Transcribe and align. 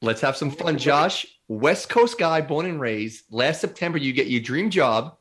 Let's 0.00 0.20
have 0.20 0.36
some 0.36 0.50
fun, 0.50 0.78
Josh. 0.78 1.26
West 1.48 1.88
Coast 1.88 2.18
guy, 2.18 2.40
born 2.40 2.66
and 2.66 2.80
raised. 2.80 3.24
Last 3.30 3.60
September, 3.60 3.98
you 3.98 4.12
get 4.12 4.28
your 4.28 4.40
dream 4.40 4.70
job 4.70 5.16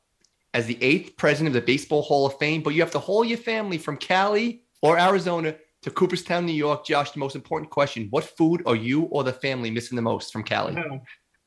as 0.53 0.65
the 0.65 0.77
eighth 0.81 1.17
president 1.17 1.55
of 1.55 1.61
the 1.61 1.65
Baseball 1.65 2.01
Hall 2.01 2.25
of 2.25 2.37
Fame, 2.37 2.61
but 2.61 2.73
you 2.73 2.81
have 2.81 2.91
to 2.91 2.99
haul 2.99 3.25
your 3.25 3.37
family 3.37 3.77
from 3.77 3.97
Cali 3.97 4.63
or 4.81 4.99
Arizona 4.99 5.55
to 5.81 5.91
Cooperstown, 5.91 6.45
New 6.45 6.53
York. 6.53 6.85
Josh, 6.85 7.11
the 7.11 7.19
most 7.19 7.35
important 7.35 7.71
question: 7.71 8.07
What 8.11 8.23
food 8.23 8.61
are 8.65 8.75
you 8.75 9.03
or 9.03 9.23
the 9.23 9.33
family 9.33 9.71
missing 9.71 9.95
the 9.95 10.01
most 10.01 10.31
from 10.31 10.43
Cali? 10.43 10.75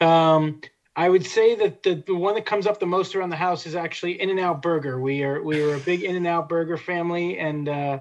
Um, 0.00 0.60
I 0.96 1.08
would 1.08 1.26
say 1.26 1.54
that 1.56 1.82
the, 1.82 2.02
the 2.06 2.14
one 2.14 2.34
that 2.34 2.46
comes 2.46 2.66
up 2.66 2.80
the 2.80 2.86
most 2.86 3.14
around 3.14 3.30
the 3.30 3.36
house 3.36 3.66
is 3.66 3.74
actually 3.76 4.20
In-N-Out 4.20 4.62
Burger. 4.62 5.00
We 5.00 5.22
are 5.22 5.42
we 5.42 5.62
are 5.62 5.74
a 5.74 5.80
big 5.80 6.02
In-N-Out 6.02 6.48
Burger 6.48 6.76
family, 6.76 7.38
and 7.38 7.68
uh, 7.68 8.00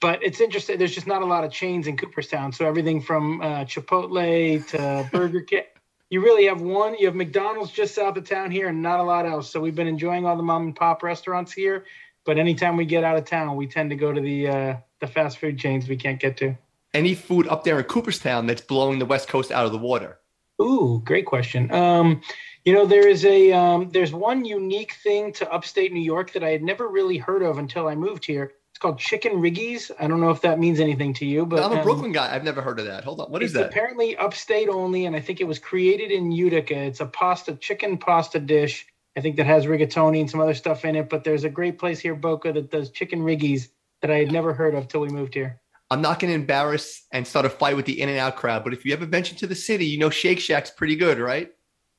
but 0.00 0.22
it's 0.22 0.40
interesting. 0.40 0.78
There's 0.78 0.94
just 0.94 1.06
not 1.06 1.22
a 1.22 1.26
lot 1.26 1.44
of 1.44 1.52
chains 1.52 1.86
in 1.86 1.96
Cooperstown, 1.96 2.52
so 2.52 2.66
everything 2.66 3.00
from 3.00 3.40
uh, 3.40 3.64
Chipotle 3.64 4.66
to 4.68 5.08
Burger 5.12 5.42
King. 5.42 5.64
You 6.08 6.22
really 6.22 6.46
have 6.46 6.60
one. 6.60 6.96
You 6.98 7.06
have 7.06 7.14
McDonald's 7.14 7.70
just 7.70 7.94
south 7.94 8.16
of 8.16 8.28
town 8.28 8.50
here, 8.50 8.68
and 8.68 8.82
not 8.82 8.98
a 8.98 9.02
lot 9.02 9.26
else. 9.26 9.50
So 9.50 9.60
we've 9.60 9.74
been 9.74 9.86
enjoying 9.86 10.26
all 10.26 10.36
the 10.36 10.42
mom 10.42 10.62
and 10.62 10.76
pop 10.76 11.02
restaurants 11.02 11.52
here. 11.52 11.84
But 12.24 12.38
anytime 12.38 12.76
we 12.76 12.84
get 12.84 13.04
out 13.04 13.16
of 13.16 13.24
town, 13.24 13.56
we 13.56 13.66
tend 13.66 13.90
to 13.90 13.96
go 13.96 14.12
to 14.12 14.20
the 14.20 14.48
uh, 14.48 14.76
the 15.00 15.06
fast 15.06 15.38
food 15.38 15.58
chains 15.58 15.88
we 15.88 15.96
can't 15.96 16.18
get 16.18 16.36
to. 16.38 16.56
Any 16.92 17.14
food 17.14 17.46
up 17.46 17.62
there 17.62 17.78
in 17.78 17.84
Cooperstown 17.84 18.46
that's 18.46 18.60
blowing 18.60 18.98
the 18.98 19.06
West 19.06 19.28
Coast 19.28 19.52
out 19.52 19.66
of 19.66 19.72
the 19.72 19.78
water? 19.78 20.18
Ooh, 20.60 21.00
great 21.04 21.24
question. 21.24 21.72
Um, 21.72 22.20
you 22.64 22.74
know, 22.74 22.84
there 22.84 23.08
is 23.08 23.24
a 23.24 23.52
um, 23.52 23.90
there's 23.90 24.12
one 24.12 24.44
unique 24.44 24.94
thing 24.94 25.32
to 25.34 25.50
upstate 25.50 25.92
New 25.92 26.02
York 26.02 26.32
that 26.32 26.42
I 26.42 26.50
had 26.50 26.62
never 26.62 26.88
really 26.88 27.16
heard 27.16 27.42
of 27.42 27.58
until 27.58 27.86
I 27.86 27.94
moved 27.94 28.24
here. 28.24 28.52
Called 28.80 28.98
chicken 28.98 29.34
riggies. 29.34 29.90
I 30.00 30.08
don't 30.08 30.20
know 30.20 30.30
if 30.30 30.40
that 30.40 30.58
means 30.58 30.80
anything 30.80 31.12
to 31.14 31.26
you, 31.26 31.44
but 31.44 31.62
I'm 31.62 31.72
a 31.72 31.76
um, 31.76 31.82
Brooklyn 31.82 32.12
guy. 32.12 32.34
I've 32.34 32.44
never 32.44 32.62
heard 32.62 32.80
of 32.80 32.86
that. 32.86 33.04
Hold 33.04 33.20
on, 33.20 33.30
what 33.30 33.42
is 33.42 33.50
it's 33.50 33.58
that? 33.58 33.68
apparently 33.68 34.16
upstate 34.16 34.68
only, 34.68 35.04
and 35.04 35.14
I 35.14 35.20
think 35.20 35.40
it 35.40 35.46
was 35.46 35.58
created 35.58 36.10
in 36.10 36.32
Utica. 36.32 36.76
It's 36.76 37.00
a 37.00 37.06
pasta 37.06 37.54
chicken 37.56 37.98
pasta 37.98 38.40
dish. 38.40 38.86
I 39.16 39.20
think 39.20 39.36
that 39.36 39.46
has 39.46 39.66
rigatoni 39.66 40.20
and 40.20 40.30
some 40.30 40.40
other 40.40 40.54
stuff 40.54 40.84
in 40.84 40.96
it. 40.96 41.10
But 41.10 41.24
there's 41.24 41.44
a 41.44 41.50
great 41.50 41.78
place 41.78 42.00
here, 42.00 42.14
Boca, 42.14 42.52
that 42.52 42.70
does 42.70 42.90
chicken 42.90 43.20
riggies 43.20 43.68
that 44.00 44.10
I 44.10 44.16
had 44.16 44.32
never 44.32 44.54
heard 44.54 44.74
of 44.74 44.88
till 44.88 45.02
we 45.02 45.08
moved 45.08 45.34
here. 45.34 45.60
I'm 45.90 46.00
not 46.00 46.20
going 46.20 46.30
to 46.30 46.36
embarrass 46.36 47.06
and 47.12 47.26
start 47.26 47.44
a 47.46 47.50
fight 47.50 47.76
with 47.76 47.84
the 47.84 48.00
In 48.00 48.08
and 48.08 48.18
Out 48.18 48.36
crowd, 48.36 48.62
but 48.62 48.72
if 48.72 48.84
you 48.84 48.92
ever 48.92 49.06
venture 49.06 49.34
to 49.34 49.46
the 49.46 49.56
city, 49.56 49.86
you 49.86 49.98
know 49.98 50.08
Shake 50.08 50.38
Shack's 50.38 50.70
pretty 50.70 50.94
good, 50.94 51.18
right? 51.18 51.50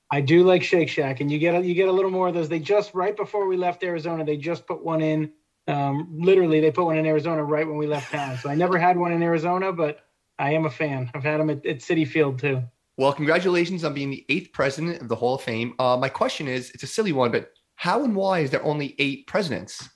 I 0.10 0.22
do 0.22 0.44
like 0.44 0.64
Shake 0.64 0.90
Shack, 0.90 1.20
and 1.22 1.32
you 1.32 1.40
get 1.40 1.56
a, 1.56 1.66
you 1.66 1.74
get 1.74 1.90
a 1.90 1.92
little 1.92 2.12
more 2.12 2.30
of 2.30 2.34
those. 2.34 2.50
They 2.50 2.60
just 2.60 2.94
right 2.94 3.16
before 3.16 3.48
we 3.48 3.58
left 3.58 3.84
Arizona, 3.84 4.26
they 4.26 4.38
just 4.38 4.66
put 4.66 4.84
one 4.84 5.02
in. 5.02 5.32
Um, 5.68 6.18
literally, 6.20 6.60
they 6.60 6.72
put 6.72 6.86
one 6.86 6.98
in 6.98 7.06
Arizona 7.06 7.44
right 7.44 7.68
when 7.68 7.78
we 7.78 7.88
left 7.88 8.12
town. 8.12 8.38
So 8.38 8.50
I 8.50 8.56
never 8.56 8.78
had 8.78 8.98
one 8.98 9.12
in 9.12 9.22
Arizona, 9.22 9.72
but 9.72 10.00
I 10.40 10.54
am 10.54 10.66
a 10.66 10.70
fan. 10.70 11.12
I've 11.14 11.24
had 11.24 11.40
them 11.40 11.50
at, 11.50 11.66
at 11.66 11.78
Citi 11.80 12.08
Field 12.08 12.40
too. 12.40 12.64
Well, 12.98 13.14
congratulations 13.14 13.84
on 13.84 13.94
being 13.94 14.10
the 14.10 14.26
eighth 14.30 14.52
president 14.54 15.02
of 15.02 15.08
the 15.08 15.16
Hall 15.16 15.36
of 15.36 15.42
Fame. 15.42 15.74
Uh, 15.80 15.98
my 15.98 16.10
question 16.10 16.48
is, 16.48 16.72
it's 16.72 16.84
a 16.84 16.88
silly 16.88 17.12
one, 17.12 17.32
but 17.32 17.52
how 17.76 18.04
and 18.04 18.16
why 18.16 18.40
is 18.40 18.52
there 18.52 18.64
only 18.64 18.96
eight 19.00 19.28
presidents? 19.28 19.88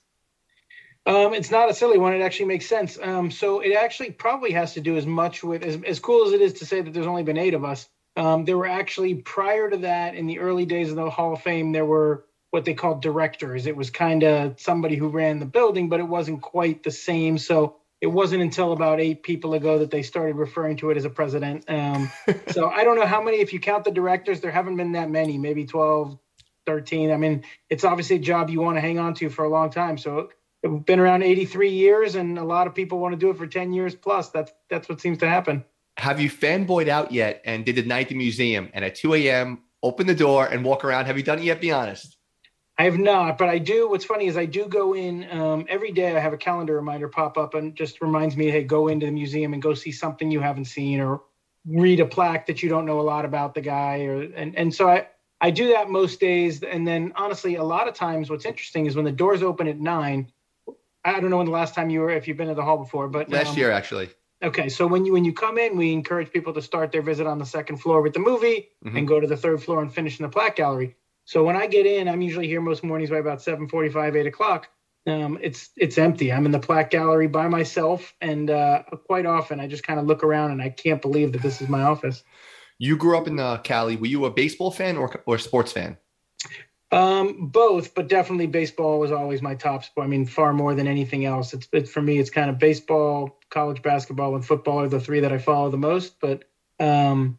Um, 1.04 1.34
it's 1.34 1.52
not 1.52 1.70
a 1.70 1.74
silly 1.74 1.98
one. 1.98 2.14
It 2.14 2.20
actually 2.20 2.46
makes 2.46 2.66
sense. 2.66 2.98
Um, 3.00 3.30
so 3.30 3.60
it 3.60 3.74
actually 3.74 4.10
probably 4.10 4.50
has 4.52 4.74
to 4.74 4.80
do 4.80 4.96
as 4.96 5.06
much 5.06 5.44
with 5.44 5.62
as, 5.62 5.78
as 5.86 6.00
cool 6.00 6.26
as 6.26 6.32
it 6.32 6.40
is 6.40 6.54
to 6.54 6.66
say 6.66 6.80
that 6.80 6.92
there's 6.92 7.06
only 7.06 7.22
been 7.22 7.38
eight 7.38 7.54
of 7.54 7.64
us. 7.64 7.88
Um, 8.16 8.44
there 8.44 8.58
were 8.58 8.66
actually 8.66 9.14
prior 9.16 9.70
to 9.70 9.76
that, 9.78 10.14
in 10.14 10.26
the 10.26 10.40
early 10.40 10.64
days 10.64 10.90
of 10.90 10.96
the 10.96 11.08
Hall 11.10 11.32
of 11.34 11.42
Fame, 11.42 11.70
there 11.70 11.84
were 11.84 12.24
what 12.50 12.64
they 12.64 12.74
called 12.74 13.02
directors. 13.02 13.66
It 13.66 13.76
was 13.76 13.90
kind 13.90 14.22
of 14.22 14.60
somebody 14.60 14.96
who 14.96 15.08
ran 15.08 15.38
the 15.38 15.46
building, 15.46 15.88
but 15.88 16.00
it 16.00 16.08
wasn't 16.08 16.42
quite 16.42 16.82
the 16.82 16.90
same. 16.90 17.38
So 17.38 17.76
it 18.00 18.06
wasn't 18.06 18.42
until 18.42 18.72
about 18.72 19.00
eight 19.00 19.22
people 19.22 19.54
ago 19.54 19.78
that 19.78 19.90
they 19.90 20.02
started 20.02 20.36
referring 20.36 20.76
to 20.78 20.90
it 20.90 20.96
as 20.96 21.04
a 21.04 21.10
president. 21.10 21.64
Um, 21.68 22.10
so 22.48 22.68
I 22.68 22.84
don't 22.84 22.96
know 22.96 23.06
how 23.06 23.22
many, 23.22 23.38
if 23.38 23.52
you 23.52 23.60
count 23.60 23.84
the 23.84 23.90
directors, 23.90 24.40
there 24.40 24.50
haven't 24.50 24.76
been 24.76 24.92
that 24.92 25.10
many, 25.10 25.38
maybe 25.38 25.64
12, 25.64 26.18
13. 26.66 27.10
I 27.10 27.16
mean, 27.16 27.44
it's 27.70 27.84
obviously 27.84 28.16
a 28.16 28.20
job 28.20 28.50
you 28.50 28.60
want 28.60 28.76
to 28.76 28.80
hang 28.80 28.98
on 28.98 29.14
to 29.14 29.30
for 29.30 29.44
a 29.44 29.48
long 29.48 29.70
time. 29.70 29.96
So 29.96 30.30
it's 30.62 30.84
been 30.84 31.00
around 31.00 31.22
83 31.22 31.70
years, 31.70 32.14
and 32.14 32.38
a 32.38 32.44
lot 32.44 32.66
of 32.66 32.74
people 32.74 32.98
want 32.98 33.12
to 33.12 33.18
do 33.18 33.30
it 33.30 33.38
for 33.38 33.46
10 33.46 33.72
years 33.72 33.94
plus. 33.94 34.30
That's 34.30 34.52
that's 34.68 34.88
what 34.88 35.00
seems 35.00 35.18
to 35.18 35.28
happen. 35.28 35.64
Have 35.98 36.20
you 36.20 36.28
fanboyed 36.28 36.88
out 36.88 37.12
yet 37.12 37.40
and 37.44 37.64
did 37.64 37.76
the 37.76 37.82
night 37.82 38.06
at 38.06 38.08
the 38.10 38.16
museum 38.16 38.68
and 38.74 38.84
at 38.84 38.96
2 38.96 39.14
a.m. 39.14 39.62
open 39.82 40.06
the 40.06 40.14
door 40.14 40.46
and 40.46 40.64
walk 40.64 40.84
around? 40.84 41.06
Have 41.06 41.16
you 41.16 41.22
done 41.22 41.38
it 41.38 41.44
yet? 41.44 41.60
Be 41.60 41.72
honest. 41.72 42.15
I 42.78 42.84
have 42.84 42.98
not, 42.98 43.38
but 43.38 43.48
I 43.48 43.58
do. 43.58 43.88
What's 43.88 44.04
funny 44.04 44.26
is 44.26 44.36
I 44.36 44.44
do 44.44 44.66
go 44.68 44.94
in 44.94 45.30
um, 45.30 45.64
every 45.68 45.92
day. 45.92 46.14
I 46.14 46.20
have 46.20 46.34
a 46.34 46.36
calendar 46.36 46.74
reminder 46.74 47.08
pop 47.08 47.38
up 47.38 47.54
and 47.54 47.74
just 47.74 48.02
reminds 48.02 48.36
me, 48.36 48.50
hey, 48.50 48.64
go 48.64 48.88
into 48.88 49.06
the 49.06 49.12
museum 49.12 49.54
and 49.54 49.62
go 49.62 49.72
see 49.72 49.92
something 49.92 50.30
you 50.30 50.40
haven't 50.40 50.66
seen 50.66 51.00
or 51.00 51.22
read 51.66 52.00
a 52.00 52.06
plaque 52.06 52.46
that 52.46 52.62
you 52.62 52.68
don't 52.68 52.84
know 52.84 53.00
a 53.00 53.02
lot 53.02 53.24
about 53.24 53.54
the 53.54 53.62
guy. 53.62 54.04
Or 54.04 54.22
and 54.22 54.54
and 54.56 54.74
so 54.74 54.88
I 54.88 55.06
I 55.40 55.50
do 55.50 55.68
that 55.68 55.88
most 55.88 56.20
days. 56.20 56.62
And 56.62 56.86
then 56.86 57.12
honestly, 57.16 57.54
a 57.54 57.64
lot 57.64 57.88
of 57.88 57.94
times, 57.94 58.28
what's 58.28 58.44
interesting 58.44 58.84
is 58.84 58.94
when 58.94 59.06
the 59.06 59.12
doors 59.12 59.42
open 59.42 59.68
at 59.68 59.78
nine. 59.78 60.30
I 61.02 61.20
don't 61.20 61.30
know 61.30 61.36
when 61.36 61.46
the 61.46 61.52
last 61.52 61.74
time 61.74 61.88
you 61.88 62.00
were, 62.00 62.10
if 62.10 62.26
you've 62.26 62.36
been 62.36 62.48
to 62.48 62.54
the 62.54 62.64
hall 62.64 62.78
before, 62.78 63.06
but 63.08 63.30
Last 63.30 63.50
um, 63.50 63.58
year, 63.58 63.70
actually. 63.70 64.10
Okay, 64.42 64.68
so 64.68 64.86
when 64.86 65.06
you 65.06 65.12
when 65.12 65.24
you 65.24 65.32
come 65.32 65.56
in, 65.56 65.78
we 65.78 65.92
encourage 65.92 66.30
people 66.30 66.52
to 66.52 66.60
start 66.60 66.92
their 66.92 67.00
visit 67.00 67.26
on 67.26 67.38
the 67.38 67.46
second 67.46 67.78
floor 67.78 68.02
with 68.02 68.12
the 68.12 68.18
movie 68.20 68.68
Mhm. 68.84 68.98
and 68.98 69.08
go 69.08 69.18
to 69.18 69.26
the 69.26 69.36
third 69.36 69.62
floor 69.62 69.80
and 69.80 69.94
finish 69.94 70.18
in 70.20 70.24
the 70.24 70.28
plaque 70.28 70.56
gallery. 70.56 70.94
So 71.26 71.44
when 71.44 71.56
I 71.56 71.66
get 71.66 71.86
in, 71.86 72.08
I'm 72.08 72.22
usually 72.22 72.46
here 72.46 72.60
most 72.60 72.84
mornings 72.84 73.10
by 73.10 73.18
about 73.18 73.40
7:45, 73.40 74.16
8 74.16 74.26
o'clock. 74.26 74.68
Um, 75.06 75.38
it's 75.42 75.70
it's 75.76 75.98
empty. 75.98 76.32
I'm 76.32 76.46
in 76.46 76.52
the 76.52 76.58
plaque 76.58 76.90
gallery 76.90 77.26
by 77.26 77.48
myself, 77.48 78.14
and 78.20 78.48
uh, 78.48 78.84
quite 79.06 79.26
often 79.26 79.60
I 79.60 79.66
just 79.66 79.82
kind 79.82 80.00
of 80.00 80.06
look 80.06 80.24
around 80.24 80.52
and 80.52 80.62
I 80.62 80.70
can't 80.70 81.02
believe 81.02 81.32
that 81.32 81.42
this 81.42 81.60
is 81.60 81.68
my 81.68 81.82
office. 81.82 82.22
You 82.78 82.96
grew 82.96 83.16
up 83.18 83.26
in 83.26 83.38
uh, 83.38 83.58
Cali. 83.58 83.96
Were 83.96 84.06
you 84.06 84.24
a 84.24 84.30
baseball 84.30 84.70
fan 84.70 84.96
or, 84.96 85.22
or 85.26 85.38
sports 85.38 85.72
fan? 85.72 85.96
Um, 86.92 87.48
both, 87.48 87.94
but 87.94 88.08
definitely 88.08 88.46
baseball 88.46 89.00
was 89.00 89.10
always 89.10 89.42
my 89.42 89.54
top 89.54 89.84
sport. 89.84 90.06
I 90.06 90.08
mean, 90.08 90.26
far 90.26 90.52
more 90.52 90.74
than 90.74 90.86
anything 90.86 91.24
else. 91.24 91.54
It's 91.54 91.68
it, 91.72 91.88
for 91.88 92.02
me, 92.02 92.18
it's 92.18 92.30
kind 92.30 92.50
of 92.50 92.58
baseball, 92.58 93.40
college 93.50 93.82
basketball, 93.82 94.34
and 94.34 94.44
football 94.44 94.80
are 94.80 94.88
the 94.88 95.00
three 95.00 95.20
that 95.20 95.32
I 95.32 95.38
follow 95.38 95.70
the 95.70 95.76
most. 95.76 96.20
But 96.20 96.44
um, 96.78 97.38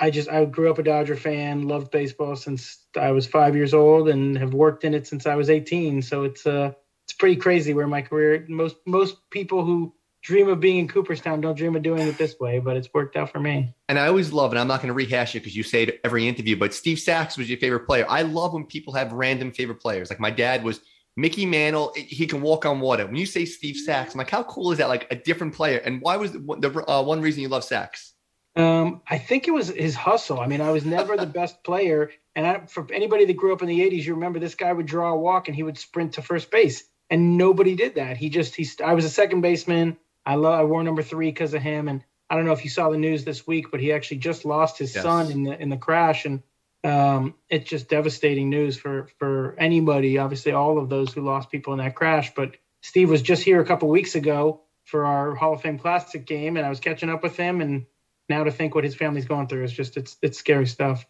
I 0.00 0.10
just 0.10 0.28
I 0.28 0.44
grew 0.44 0.70
up 0.70 0.78
a 0.78 0.82
Dodger 0.82 1.16
fan, 1.16 1.66
loved 1.66 1.90
baseball 1.90 2.36
since 2.36 2.86
I 2.96 3.10
was 3.10 3.26
five 3.26 3.56
years 3.56 3.74
old, 3.74 4.08
and 4.08 4.36
have 4.38 4.54
worked 4.54 4.84
in 4.84 4.94
it 4.94 5.06
since 5.06 5.26
I 5.26 5.34
was 5.34 5.50
18. 5.50 6.02
So 6.02 6.24
it's 6.24 6.46
uh 6.46 6.72
it's 7.04 7.14
pretty 7.14 7.36
crazy 7.36 7.74
where 7.74 7.86
my 7.86 8.02
career. 8.02 8.46
Most 8.48 8.76
most 8.86 9.16
people 9.30 9.64
who 9.64 9.92
dream 10.22 10.48
of 10.48 10.60
being 10.60 10.78
in 10.78 10.88
Cooperstown 10.88 11.40
don't 11.40 11.56
dream 11.56 11.76
of 11.76 11.82
doing 11.82 12.06
it 12.06 12.18
this 12.18 12.38
way, 12.38 12.58
but 12.58 12.76
it's 12.76 12.92
worked 12.92 13.16
out 13.16 13.30
for 13.30 13.40
me. 13.40 13.72
And 13.88 13.98
I 13.98 14.08
always 14.08 14.32
love, 14.32 14.50
and 14.52 14.58
I'm 14.58 14.68
not 14.68 14.80
going 14.82 14.88
to 14.88 14.94
rehash 14.94 15.34
it 15.34 15.40
because 15.40 15.56
you 15.56 15.62
say 15.62 15.84
it 15.84 16.00
every 16.04 16.28
interview, 16.28 16.56
but 16.56 16.74
Steve 16.74 16.98
Sax 16.98 17.38
was 17.38 17.48
your 17.48 17.58
favorite 17.58 17.86
player. 17.86 18.04
I 18.08 18.22
love 18.22 18.52
when 18.52 18.64
people 18.64 18.92
have 18.94 19.12
random 19.12 19.52
favorite 19.52 19.80
players. 19.80 20.10
Like 20.10 20.20
my 20.20 20.30
dad 20.30 20.64
was 20.64 20.80
Mickey 21.16 21.46
Mantle. 21.46 21.92
He 21.96 22.26
can 22.26 22.42
walk 22.42 22.66
on 22.66 22.80
water. 22.80 23.06
When 23.06 23.16
you 23.16 23.26
say 23.26 23.44
Steve 23.44 23.76
Sax, 23.76 24.14
I'm 24.14 24.18
like, 24.18 24.30
how 24.30 24.42
cool 24.44 24.70
is 24.72 24.78
that? 24.78 24.88
Like 24.88 25.06
a 25.10 25.16
different 25.16 25.54
player. 25.54 25.78
And 25.78 26.00
why 26.00 26.16
was 26.16 26.32
the, 26.32 26.38
the 26.38 26.84
uh, 26.90 27.02
one 27.02 27.20
reason 27.20 27.42
you 27.42 27.48
love 27.48 27.64
Sax? 27.64 28.14
Um, 28.58 29.02
I 29.08 29.18
think 29.18 29.46
it 29.46 29.52
was 29.52 29.68
his 29.68 29.94
hustle. 29.94 30.40
I 30.40 30.48
mean, 30.48 30.60
I 30.60 30.72
was 30.72 30.84
never 30.84 31.16
the 31.16 31.26
best 31.26 31.62
player, 31.62 32.10
and 32.34 32.44
I, 32.44 32.66
for 32.66 32.86
anybody 32.92 33.24
that 33.24 33.36
grew 33.36 33.52
up 33.52 33.62
in 33.62 33.68
the 33.68 33.80
'80s, 33.80 34.02
you 34.04 34.14
remember 34.14 34.40
this 34.40 34.56
guy 34.56 34.72
would 34.72 34.86
draw 34.86 35.12
a 35.12 35.16
walk 35.16 35.46
and 35.46 35.54
he 35.54 35.62
would 35.62 35.78
sprint 35.78 36.14
to 36.14 36.22
first 36.22 36.50
base, 36.50 36.82
and 37.08 37.38
nobody 37.38 37.76
did 37.76 37.94
that. 37.94 38.16
He 38.16 38.30
just 38.30 38.56
he's. 38.56 38.80
I 38.80 38.94
was 38.94 39.04
a 39.04 39.10
second 39.10 39.42
baseman. 39.42 39.96
I 40.26 40.34
love. 40.34 40.58
I 40.58 40.64
wore 40.64 40.82
number 40.82 41.02
three 41.04 41.28
because 41.30 41.54
of 41.54 41.62
him, 41.62 41.86
and 41.86 42.02
I 42.28 42.34
don't 42.34 42.46
know 42.46 42.52
if 42.52 42.64
you 42.64 42.70
saw 42.70 42.90
the 42.90 42.98
news 42.98 43.24
this 43.24 43.46
week, 43.46 43.70
but 43.70 43.78
he 43.80 43.92
actually 43.92 44.18
just 44.18 44.44
lost 44.44 44.76
his 44.78 44.92
Yes. 44.92 45.04
son 45.04 45.30
in 45.30 45.44
the 45.44 45.62
in 45.62 45.68
the 45.68 45.76
crash, 45.76 46.24
and 46.24 46.42
um, 46.82 47.34
it's 47.48 47.70
just 47.70 47.88
devastating 47.88 48.50
news 48.50 48.76
for 48.76 49.08
for 49.20 49.54
anybody. 49.56 50.18
Obviously, 50.18 50.50
all 50.50 50.78
of 50.78 50.88
those 50.88 51.12
who 51.12 51.20
lost 51.20 51.48
people 51.48 51.74
in 51.74 51.78
that 51.78 51.94
crash. 51.94 52.34
But 52.34 52.56
Steve 52.82 53.08
was 53.08 53.22
just 53.22 53.44
here 53.44 53.60
a 53.60 53.64
couple 53.64 53.88
weeks 53.88 54.16
ago 54.16 54.62
for 54.84 55.06
our 55.06 55.36
Hall 55.36 55.52
of 55.54 55.62
Fame 55.62 55.78
Classic 55.78 56.26
game, 56.26 56.56
and 56.56 56.66
I 56.66 56.70
was 56.70 56.80
catching 56.80 57.08
up 57.08 57.22
with 57.22 57.36
him, 57.36 57.60
and 57.60 57.86
now 58.28 58.44
to 58.44 58.50
think 58.50 58.74
what 58.74 58.84
his 58.84 58.94
family's 58.94 59.26
going 59.26 59.48
through 59.48 59.64
is 59.64 59.72
just 59.72 59.96
it's 59.96 60.16
it's 60.22 60.38
scary 60.38 60.66
stuff. 60.66 61.06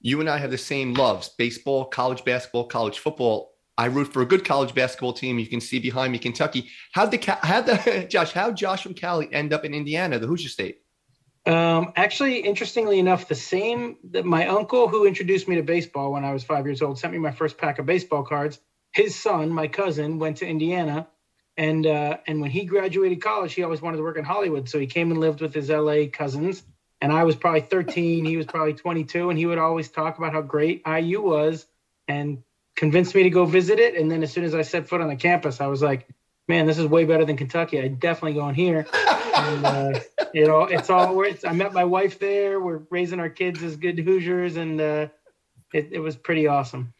You 0.00 0.20
and 0.20 0.28
I 0.28 0.38
have 0.38 0.50
the 0.50 0.58
same 0.58 0.94
loves 0.94 1.28
baseball, 1.30 1.86
college 1.86 2.24
basketball, 2.24 2.64
college 2.64 2.98
football. 2.98 3.52
I 3.78 3.86
root 3.86 4.12
for 4.12 4.22
a 4.22 4.26
good 4.26 4.44
college 4.44 4.74
basketball 4.74 5.12
team. 5.12 5.38
You 5.38 5.46
can 5.46 5.60
see 5.60 5.78
behind 5.78 6.12
me 6.12 6.18
Kentucky. 6.18 6.70
How'd 6.92 7.10
the, 7.10 7.38
how'd 7.42 7.66
the 7.66 8.06
Josh, 8.10 8.32
how'd 8.32 8.56
Josh 8.56 8.82
from 8.82 8.94
Cali 8.94 9.28
end 9.32 9.52
up 9.52 9.64
in 9.64 9.74
Indiana, 9.74 10.18
the 10.18 10.26
Hoosier 10.26 10.48
State? 10.48 10.80
Um, 11.44 11.92
actually, 11.94 12.38
interestingly 12.38 12.98
enough, 12.98 13.28
the 13.28 13.34
same 13.34 13.98
that 14.10 14.24
my 14.24 14.48
uncle 14.48 14.88
who 14.88 15.06
introduced 15.06 15.46
me 15.46 15.56
to 15.56 15.62
baseball 15.62 16.12
when 16.12 16.24
I 16.24 16.32
was 16.32 16.42
five 16.42 16.66
years 16.66 16.82
old 16.82 16.98
sent 16.98 17.12
me 17.12 17.18
my 17.18 17.30
first 17.30 17.56
pack 17.56 17.78
of 17.78 17.86
baseball 17.86 18.24
cards. 18.24 18.58
His 18.92 19.14
son, 19.14 19.50
my 19.50 19.68
cousin, 19.68 20.18
went 20.18 20.38
to 20.38 20.46
Indiana, 20.46 21.06
and 21.56 21.86
uh, 21.86 22.18
and 22.26 22.40
when 22.40 22.50
he 22.50 22.64
graduated 22.64 23.22
college, 23.22 23.54
he 23.54 23.62
always 23.62 23.80
wanted 23.80 23.98
to 23.98 24.02
work 24.02 24.18
in 24.18 24.24
Hollywood, 24.24 24.68
so 24.68 24.78
he 24.78 24.86
came 24.86 25.10
and 25.10 25.20
lived 25.20 25.40
with 25.40 25.54
his 25.54 25.70
LA 25.70 26.06
cousins. 26.12 26.62
And 27.00 27.12
I 27.12 27.24
was 27.24 27.36
probably 27.36 27.60
13, 27.60 28.24
he 28.24 28.36
was 28.38 28.46
probably 28.46 28.72
22, 28.72 29.28
and 29.28 29.38
he 29.38 29.44
would 29.44 29.58
always 29.58 29.88
talk 29.90 30.16
about 30.16 30.32
how 30.32 30.40
great 30.40 30.82
IU 30.86 31.20
was, 31.20 31.66
and 32.08 32.42
convinced 32.74 33.14
me 33.14 33.22
to 33.24 33.30
go 33.30 33.44
visit 33.44 33.78
it. 33.78 33.96
And 33.96 34.10
then 34.10 34.22
as 34.22 34.32
soon 34.32 34.44
as 34.44 34.54
I 34.54 34.62
set 34.62 34.88
foot 34.88 35.00
on 35.00 35.08
the 35.08 35.16
campus, 35.16 35.60
I 35.60 35.66
was 35.66 35.82
like, 35.82 36.08
man, 36.48 36.66
this 36.66 36.78
is 36.78 36.86
way 36.86 37.04
better 37.04 37.24
than 37.24 37.36
Kentucky. 37.36 37.80
I 37.80 37.88
definitely 37.88 38.34
going 38.34 38.54
here. 38.54 38.86
and, 38.94 39.66
uh, 39.66 40.00
you 40.32 40.46
know, 40.46 40.62
it's 40.62 40.90
all. 40.90 41.20
It's, 41.22 41.44
I 41.44 41.52
met 41.52 41.72
my 41.72 41.84
wife 41.84 42.18
there. 42.18 42.60
We're 42.60 42.82
raising 42.90 43.20
our 43.20 43.30
kids 43.30 43.62
as 43.62 43.76
good 43.76 43.98
Hoosiers, 43.98 44.56
and 44.56 44.80
uh, 44.80 45.08
it, 45.72 45.88
it 45.92 46.00
was 46.00 46.16
pretty 46.16 46.46
awesome. 46.46 46.94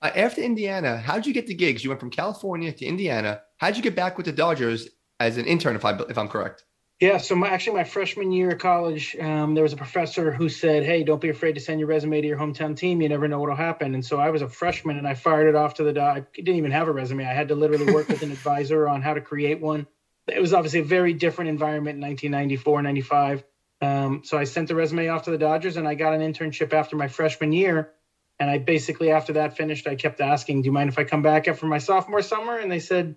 Uh, 0.00 0.10
after 0.14 0.42
Indiana, 0.42 0.98
how'd 0.98 1.26
you 1.26 1.32
get 1.32 1.46
the 1.46 1.54
gigs? 1.54 1.82
You 1.82 1.90
went 1.90 2.00
from 2.00 2.10
California 2.10 2.72
to 2.72 2.84
Indiana. 2.84 3.42
How'd 3.64 3.78
you 3.78 3.82
get 3.82 3.96
back 3.96 4.18
with 4.18 4.26
the 4.26 4.32
Dodgers 4.32 4.90
as 5.18 5.38
an 5.38 5.46
intern, 5.46 5.74
if 5.74 5.86
I 5.86 5.98
if 6.10 6.18
I'm 6.18 6.28
correct? 6.28 6.66
Yeah, 7.00 7.16
so 7.16 7.34
my, 7.34 7.48
actually, 7.48 7.78
my 7.78 7.84
freshman 7.84 8.30
year 8.30 8.50
of 8.50 8.58
college, 8.58 9.16
um, 9.18 9.54
there 9.54 9.62
was 9.62 9.72
a 9.72 9.76
professor 9.78 10.30
who 10.30 10.50
said, 10.50 10.84
"Hey, 10.84 11.02
don't 11.02 11.18
be 11.18 11.30
afraid 11.30 11.54
to 11.54 11.62
send 11.62 11.80
your 11.80 11.88
resume 11.88 12.20
to 12.20 12.26
your 12.26 12.36
hometown 12.36 12.76
team. 12.76 13.00
You 13.00 13.08
never 13.08 13.26
know 13.26 13.40
what'll 13.40 13.56
happen." 13.56 13.94
And 13.94 14.04
so 14.04 14.20
I 14.20 14.28
was 14.28 14.42
a 14.42 14.50
freshman, 14.50 14.98
and 14.98 15.08
I 15.08 15.14
fired 15.14 15.48
it 15.48 15.54
off 15.54 15.72
to 15.76 15.82
the. 15.82 15.98
I 15.98 16.26
didn't 16.34 16.56
even 16.56 16.72
have 16.72 16.88
a 16.88 16.92
resume. 16.92 17.24
I 17.24 17.32
had 17.32 17.48
to 17.48 17.54
literally 17.54 17.90
work 17.90 18.06
with 18.08 18.22
an 18.22 18.32
advisor 18.38 18.86
on 18.86 19.00
how 19.00 19.14
to 19.14 19.22
create 19.22 19.62
one. 19.62 19.86
It 20.26 20.42
was 20.42 20.52
obviously 20.52 20.80
a 20.80 20.84
very 20.84 21.14
different 21.14 21.48
environment 21.48 21.94
in 21.96 22.02
1994, 22.02 22.82
95. 22.82 23.44
Um, 23.80 24.20
so 24.24 24.36
I 24.36 24.44
sent 24.44 24.68
the 24.68 24.74
resume 24.74 25.08
off 25.08 25.22
to 25.22 25.30
the 25.30 25.38
Dodgers, 25.38 25.78
and 25.78 25.88
I 25.88 25.94
got 25.94 26.12
an 26.12 26.20
internship 26.20 26.74
after 26.74 26.96
my 26.96 27.08
freshman 27.08 27.52
year. 27.52 27.92
And 28.38 28.50
I 28.50 28.58
basically, 28.58 29.10
after 29.10 29.32
that 29.34 29.56
finished, 29.56 29.86
I 29.86 29.94
kept 29.94 30.20
asking, 30.20 30.60
"Do 30.60 30.66
you 30.66 30.72
mind 30.72 30.90
if 30.90 30.98
I 30.98 31.04
come 31.04 31.22
back 31.22 31.48
after 31.48 31.64
my 31.64 31.78
sophomore 31.78 32.20
summer?" 32.20 32.58
And 32.58 32.70
they 32.70 32.80
said, 32.80 33.16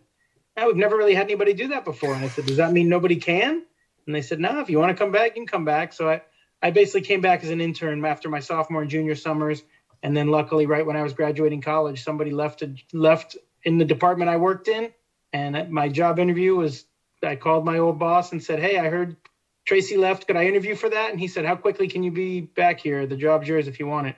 "No, 0.57 0.67
we've 0.67 0.75
never 0.75 0.97
really 0.97 1.15
had 1.15 1.27
anybody 1.27 1.53
do 1.53 1.69
that 1.69 1.85
before." 1.85 2.13
And 2.13 2.25
I 2.25 2.29
said, 2.29 2.45
"Does 2.47 2.57
that 2.57 2.73
mean 2.73 2.89
nobody 2.89 3.17
can?" 3.17 3.63
And 4.07 4.15
they 4.15 4.21
said, 4.21 4.39
no, 4.39 4.59
if 4.61 4.69
you 4.69 4.79
want 4.79 4.97
to 4.97 5.03
come 5.03 5.11
back, 5.11 5.35
you 5.35 5.41
can 5.41 5.47
come 5.47 5.65
back. 5.65 5.93
So 5.93 6.09
I, 6.09 6.21
I 6.63 6.71
basically 6.71 7.01
came 7.01 7.21
back 7.21 7.43
as 7.43 7.49
an 7.49 7.61
intern 7.61 8.03
after 8.05 8.29
my 8.29 8.39
sophomore 8.39 8.81
and 8.81 8.89
junior 8.89 9.15
summers. 9.15 9.61
And 10.01 10.15
then 10.15 10.29
luckily, 10.29 10.65
right 10.65 10.85
when 10.85 10.95
I 10.95 11.03
was 11.03 11.13
graduating 11.13 11.61
college, 11.61 12.03
somebody 12.03 12.31
left 12.31 12.63
left 12.93 13.37
in 13.63 13.77
the 13.77 13.85
department 13.85 14.29
I 14.29 14.37
worked 14.37 14.69
in. 14.69 14.91
And 15.33 15.69
my 15.71 15.89
job 15.89 16.19
interview 16.19 16.55
was 16.55 16.85
I 17.21 17.35
called 17.35 17.65
my 17.65 17.79
old 17.79 17.99
boss 17.99 18.31
and 18.31 18.41
said, 18.41 18.59
Hey, 18.59 18.77
I 18.77 18.89
heard 18.89 19.17
Tracy 19.65 19.97
left. 19.97 20.25
Could 20.27 20.37
I 20.37 20.45
interview 20.45 20.75
for 20.75 20.89
that? 20.89 21.11
And 21.11 21.19
he 21.19 21.27
said, 21.27 21.45
How 21.45 21.55
quickly 21.55 21.87
can 21.89 22.03
you 22.03 22.11
be 22.11 22.41
back 22.41 22.79
here? 22.79 23.05
The 23.05 23.17
job's 23.17 23.47
yours 23.47 23.67
if 23.67 23.79
you 23.79 23.87
want 23.87 24.07
it. 24.07 24.15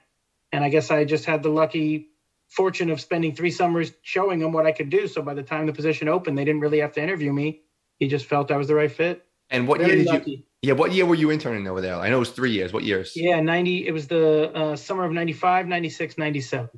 And 0.52 0.64
I 0.64 0.70
guess 0.70 0.92
I 0.92 1.06
just 1.06 1.26
had 1.26 1.42
the 1.42 1.50
lucky 1.50 2.10
fortune 2.50 2.90
of 2.90 3.00
spending 3.00 3.36
three 3.36 3.52
summers 3.52 3.94
showing 4.02 4.40
them 4.40 4.52
what 4.52 4.66
I 4.66 4.72
could 4.72 4.90
do. 4.90 5.08
So 5.08 5.22
by 5.22 5.34
the 5.34 5.44
time 5.44 5.66
the 5.66 5.74
position 5.74 6.08
opened, 6.08 6.38
they 6.38 6.46
didn't 6.46 6.62
really 6.62 6.80
have 6.80 6.92
to 6.94 7.02
interview 7.02 7.32
me. 7.32 7.62
He 7.98 8.08
just 8.08 8.26
felt 8.26 8.52
I 8.52 8.58
was 8.58 8.68
the 8.68 8.76
right 8.76 8.92
fit. 8.92 9.26
And 9.50 9.68
what 9.68 9.80
Very 9.80 9.92
year 9.92 9.98
did 9.98 10.08
lucky. 10.08 10.32
you? 10.32 10.44
Yeah, 10.62 10.74
what 10.74 10.92
year 10.92 11.06
were 11.06 11.16
you 11.16 11.30
interning 11.30 11.68
over 11.68 11.80
there? 11.80 11.96
I 11.96 12.10
know 12.10 12.18
it 12.18 12.20
was 12.20 12.32
three 12.32 12.52
years. 12.52 12.74
What 12.74 12.84
years? 12.84 13.14
Yeah, 13.16 13.40
90. 13.40 13.88
It 13.88 13.92
was 13.92 14.08
the 14.08 14.52
uh, 14.54 14.76
summer 14.76 15.06
of 15.06 15.12
95, 15.12 15.68
96, 15.68 16.18
97. 16.18 16.70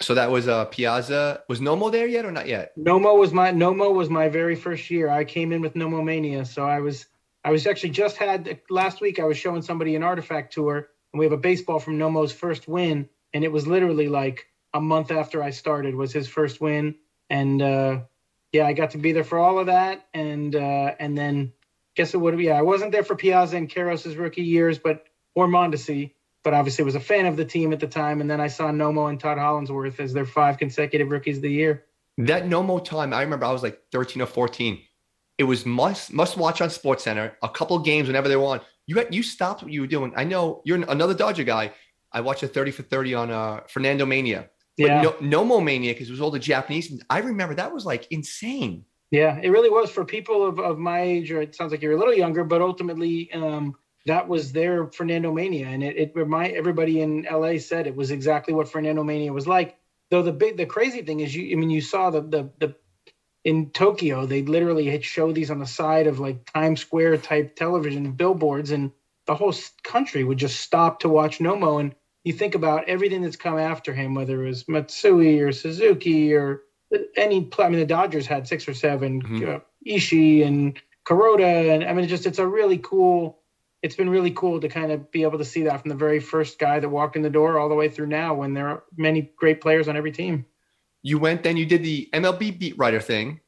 So 0.00 0.14
that 0.14 0.30
was 0.30 0.48
uh, 0.48 0.64
Piazza. 0.66 1.42
Was 1.48 1.60
Nomo 1.60 1.92
there 1.92 2.06
yet 2.06 2.24
or 2.24 2.32
not 2.32 2.48
yet? 2.48 2.72
Nomo 2.76 3.18
was 3.18 3.32
my 3.32 3.52
Nomo 3.52 3.94
was 3.94 4.08
my 4.08 4.28
very 4.28 4.56
first 4.56 4.90
year. 4.90 5.10
I 5.10 5.24
came 5.24 5.52
in 5.52 5.60
with 5.60 5.74
Nomo 5.74 6.02
Mania, 6.02 6.44
so 6.46 6.64
I 6.64 6.80
was 6.80 7.06
I 7.44 7.50
was 7.50 7.66
actually 7.66 7.90
just 7.90 8.16
had 8.16 8.60
last 8.70 9.02
week. 9.02 9.18
I 9.18 9.24
was 9.24 9.36
showing 9.36 9.60
somebody 9.60 9.94
an 9.96 10.02
artifact 10.02 10.54
tour, 10.54 10.88
and 11.12 11.18
we 11.18 11.26
have 11.26 11.32
a 11.32 11.36
baseball 11.36 11.78
from 11.78 11.98
Nomo's 11.98 12.32
first 12.32 12.66
win, 12.66 13.10
and 13.34 13.44
it 13.44 13.52
was 13.52 13.66
literally 13.66 14.08
like 14.08 14.46
a 14.74 14.80
month 14.80 15.10
after 15.10 15.42
I 15.42 15.50
started 15.50 15.94
was 15.94 16.12
his 16.12 16.28
first 16.28 16.60
win, 16.60 16.94
and 17.28 17.60
uh, 17.60 18.00
yeah, 18.52 18.66
I 18.66 18.72
got 18.72 18.90
to 18.90 18.98
be 18.98 19.12
there 19.12 19.24
for 19.24 19.38
all 19.38 19.58
of 19.58 19.66
that, 19.66 20.06
and 20.14 20.54
uh, 20.54 20.94
and 20.98 21.16
then 21.16 21.52
guess 21.96 22.14
it 22.14 22.18
would 22.18 22.36
be. 22.36 22.44
Yeah, 22.44 22.58
I 22.58 22.62
wasn't 22.62 22.92
there 22.92 23.04
for 23.04 23.16
Piazza 23.16 23.56
and 23.56 23.68
Karros's 23.68 24.16
rookie 24.16 24.42
years, 24.42 24.78
but 24.78 25.06
or 25.34 25.46
Mondesi, 25.46 26.12
but 26.42 26.54
obviously 26.54 26.84
was 26.84 26.94
a 26.94 27.00
fan 27.00 27.26
of 27.26 27.36
the 27.36 27.44
team 27.44 27.72
at 27.72 27.80
the 27.80 27.86
time. 27.86 28.20
And 28.20 28.30
then 28.30 28.40
I 28.40 28.48
saw 28.48 28.70
Nomo 28.70 29.08
and 29.08 29.18
Todd 29.18 29.38
Hollandsworth 29.38 30.00
as 30.00 30.12
their 30.12 30.26
five 30.26 30.58
consecutive 30.58 31.10
rookies 31.10 31.36
of 31.36 31.42
the 31.42 31.52
year. 31.52 31.84
That 32.18 32.44
Nomo 32.44 32.84
time, 32.84 33.12
I 33.12 33.22
remember 33.22 33.46
I 33.46 33.52
was 33.52 33.62
like 33.62 33.80
13 33.92 34.22
or 34.22 34.26
14. 34.26 34.80
It 35.38 35.44
was 35.44 35.64
must 35.64 36.12
must 36.12 36.36
watch 36.36 36.60
on 36.60 36.68
Sports 36.68 37.04
Center. 37.04 37.36
A 37.42 37.48
couple 37.48 37.78
games 37.78 38.08
whenever 38.08 38.28
they 38.28 38.34
on. 38.34 38.60
You 38.86 38.96
had, 38.96 39.14
you 39.14 39.22
stopped 39.22 39.62
what 39.62 39.72
you 39.72 39.80
were 39.80 39.86
doing. 39.86 40.12
I 40.16 40.24
know 40.24 40.62
you're 40.64 40.82
another 40.90 41.14
Dodger 41.14 41.44
guy. 41.44 41.72
I 42.12 42.20
watched 42.20 42.42
a 42.42 42.48
30 42.48 42.72
for 42.72 42.82
30 42.82 43.14
on 43.14 43.30
uh, 43.30 43.60
Fernando 43.68 44.04
Mania. 44.04 44.50
But 44.80 44.86
yeah. 44.86 45.02
no, 45.02 45.12
Nomo 45.44 45.62
Mania 45.62 45.92
because 45.92 46.08
it 46.08 46.12
was 46.12 46.22
all 46.22 46.30
the 46.30 46.38
Japanese. 46.38 47.02
I 47.10 47.18
remember 47.18 47.54
that 47.54 47.72
was 47.72 47.84
like 47.84 48.06
insane. 48.10 48.86
Yeah, 49.10 49.38
it 49.42 49.50
really 49.50 49.68
was 49.68 49.90
for 49.90 50.04
people 50.06 50.46
of, 50.46 50.58
of 50.58 50.78
my 50.78 51.02
age, 51.02 51.30
or 51.30 51.42
it 51.42 51.54
sounds 51.54 51.72
like 51.72 51.82
you're 51.82 51.92
a 51.92 51.98
little 51.98 52.14
younger, 52.14 52.44
but 52.44 52.62
ultimately, 52.62 53.30
um, 53.32 53.74
that 54.06 54.26
was 54.26 54.52
their 54.52 54.86
Fernando 54.86 55.32
Mania, 55.32 55.66
and 55.66 55.82
it, 55.82 55.96
it 55.96 56.12
remind 56.14 56.54
everybody 56.54 57.02
in 57.02 57.26
LA 57.30 57.58
said 57.58 57.86
it 57.86 57.94
was 57.94 58.10
exactly 58.10 58.54
what 58.54 58.70
Fernando 58.70 59.04
Mania 59.04 59.32
was 59.32 59.46
like. 59.46 59.76
Though 60.10 60.22
the 60.22 60.32
big, 60.32 60.56
the 60.56 60.64
crazy 60.64 61.02
thing 61.02 61.20
is, 61.20 61.34
you, 61.34 61.54
I 61.54 61.60
mean, 61.60 61.70
you 61.70 61.82
saw 61.82 62.08
the 62.10 62.22
the 62.22 62.50
the 62.58 62.74
in 63.44 63.70
Tokyo, 63.70 64.24
they 64.24 64.42
literally 64.42 64.86
had 64.86 65.04
show 65.04 65.32
these 65.32 65.50
on 65.50 65.58
the 65.58 65.66
side 65.66 66.06
of 66.06 66.20
like 66.20 66.50
Times 66.52 66.80
Square 66.80 67.18
type 67.18 67.54
television 67.56 68.12
billboards, 68.12 68.70
and 68.70 68.92
the 69.26 69.34
whole 69.34 69.54
country 69.82 70.24
would 70.24 70.38
just 70.38 70.60
stop 70.60 71.00
to 71.00 71.08
watch 71.10 71.38
Nomo. 71.38 71.80
And 71.80 71.94
you 72.24 72.32
think 72.32 72.54
about 72.54 72.88
everything 72.88 73.22
that's 73.22 73.36
come 73.36 73.58
after 73.58 73.94
him, 73.94 74.14
whether 74.14 74.44
it 74.44 74.48
was 74.48 74.68
Matsui 74.68 75.40
or 75.40 75.52
Suzuki 75.52 76.34
or 76.34 76.62
any 77.16 77.48
I 77.58 77.68
mean 77.68 77.80
the 77.80 77.86
Dodgers 77.86 78.26
had 78.26 78.46
six 78.46 78.68
or 78.68 78.74
7 78.74 79.22
mm-hmm. 79.22 79.48
uh, 79.48 79.58
Ishii 79.86 80.46
and 80.46 80.78
Kuroda, 81.06 81.74
and 81.74 81.84
I 81.84 81.92
mean 81.92 82.08
just 82.08 82.26
it's 82.26 82.38
a 82.38 82.46
really 82.46 82.78
cool. 82.78 83.38
It's 83.82 83.96
been 83.96 84.10
really 84.10 84.32
cool 84.32 84.60
to 84.60 84.68
kind 84.68 84.92
of 84.92 85.10
be 85.10 85.22
able 85.22 85.38
to 85.38 85.44
see 85.44 85.62
that 85.62 85.80
from 85.80 85.88
the 85.88 85.94
very 85.94 86.20
first 86.20 86.58
guy 86.58 86.80
that 86.80 86.88
walked 86.88 87.16
in 87.16 87.22
the 87.22 87.30
door 87.30 87.58
all 87.58 87.70
the 87.70 87.74
way 87.74 87.88
through 87.88 88.08
now, 88.08 88.34
when 88.34 88.52
there 88.52 88.68
are 88.68 88.82
many 88.94 89.32
great 89.36 89.62
players 89.62 89.88
on 89.88 89.96
every 89.96 90.12
team. 90.12 90.44
You 91.02 91.18
went 91.18 91.42
then 91.42 91.56
you 91.56 91.64
did 91.64 91.82
the 91.82 92.08
MLB 92.12 92.58
beat 92.58 92.76
writer 92.76 93.00
thing. 93.00 93.40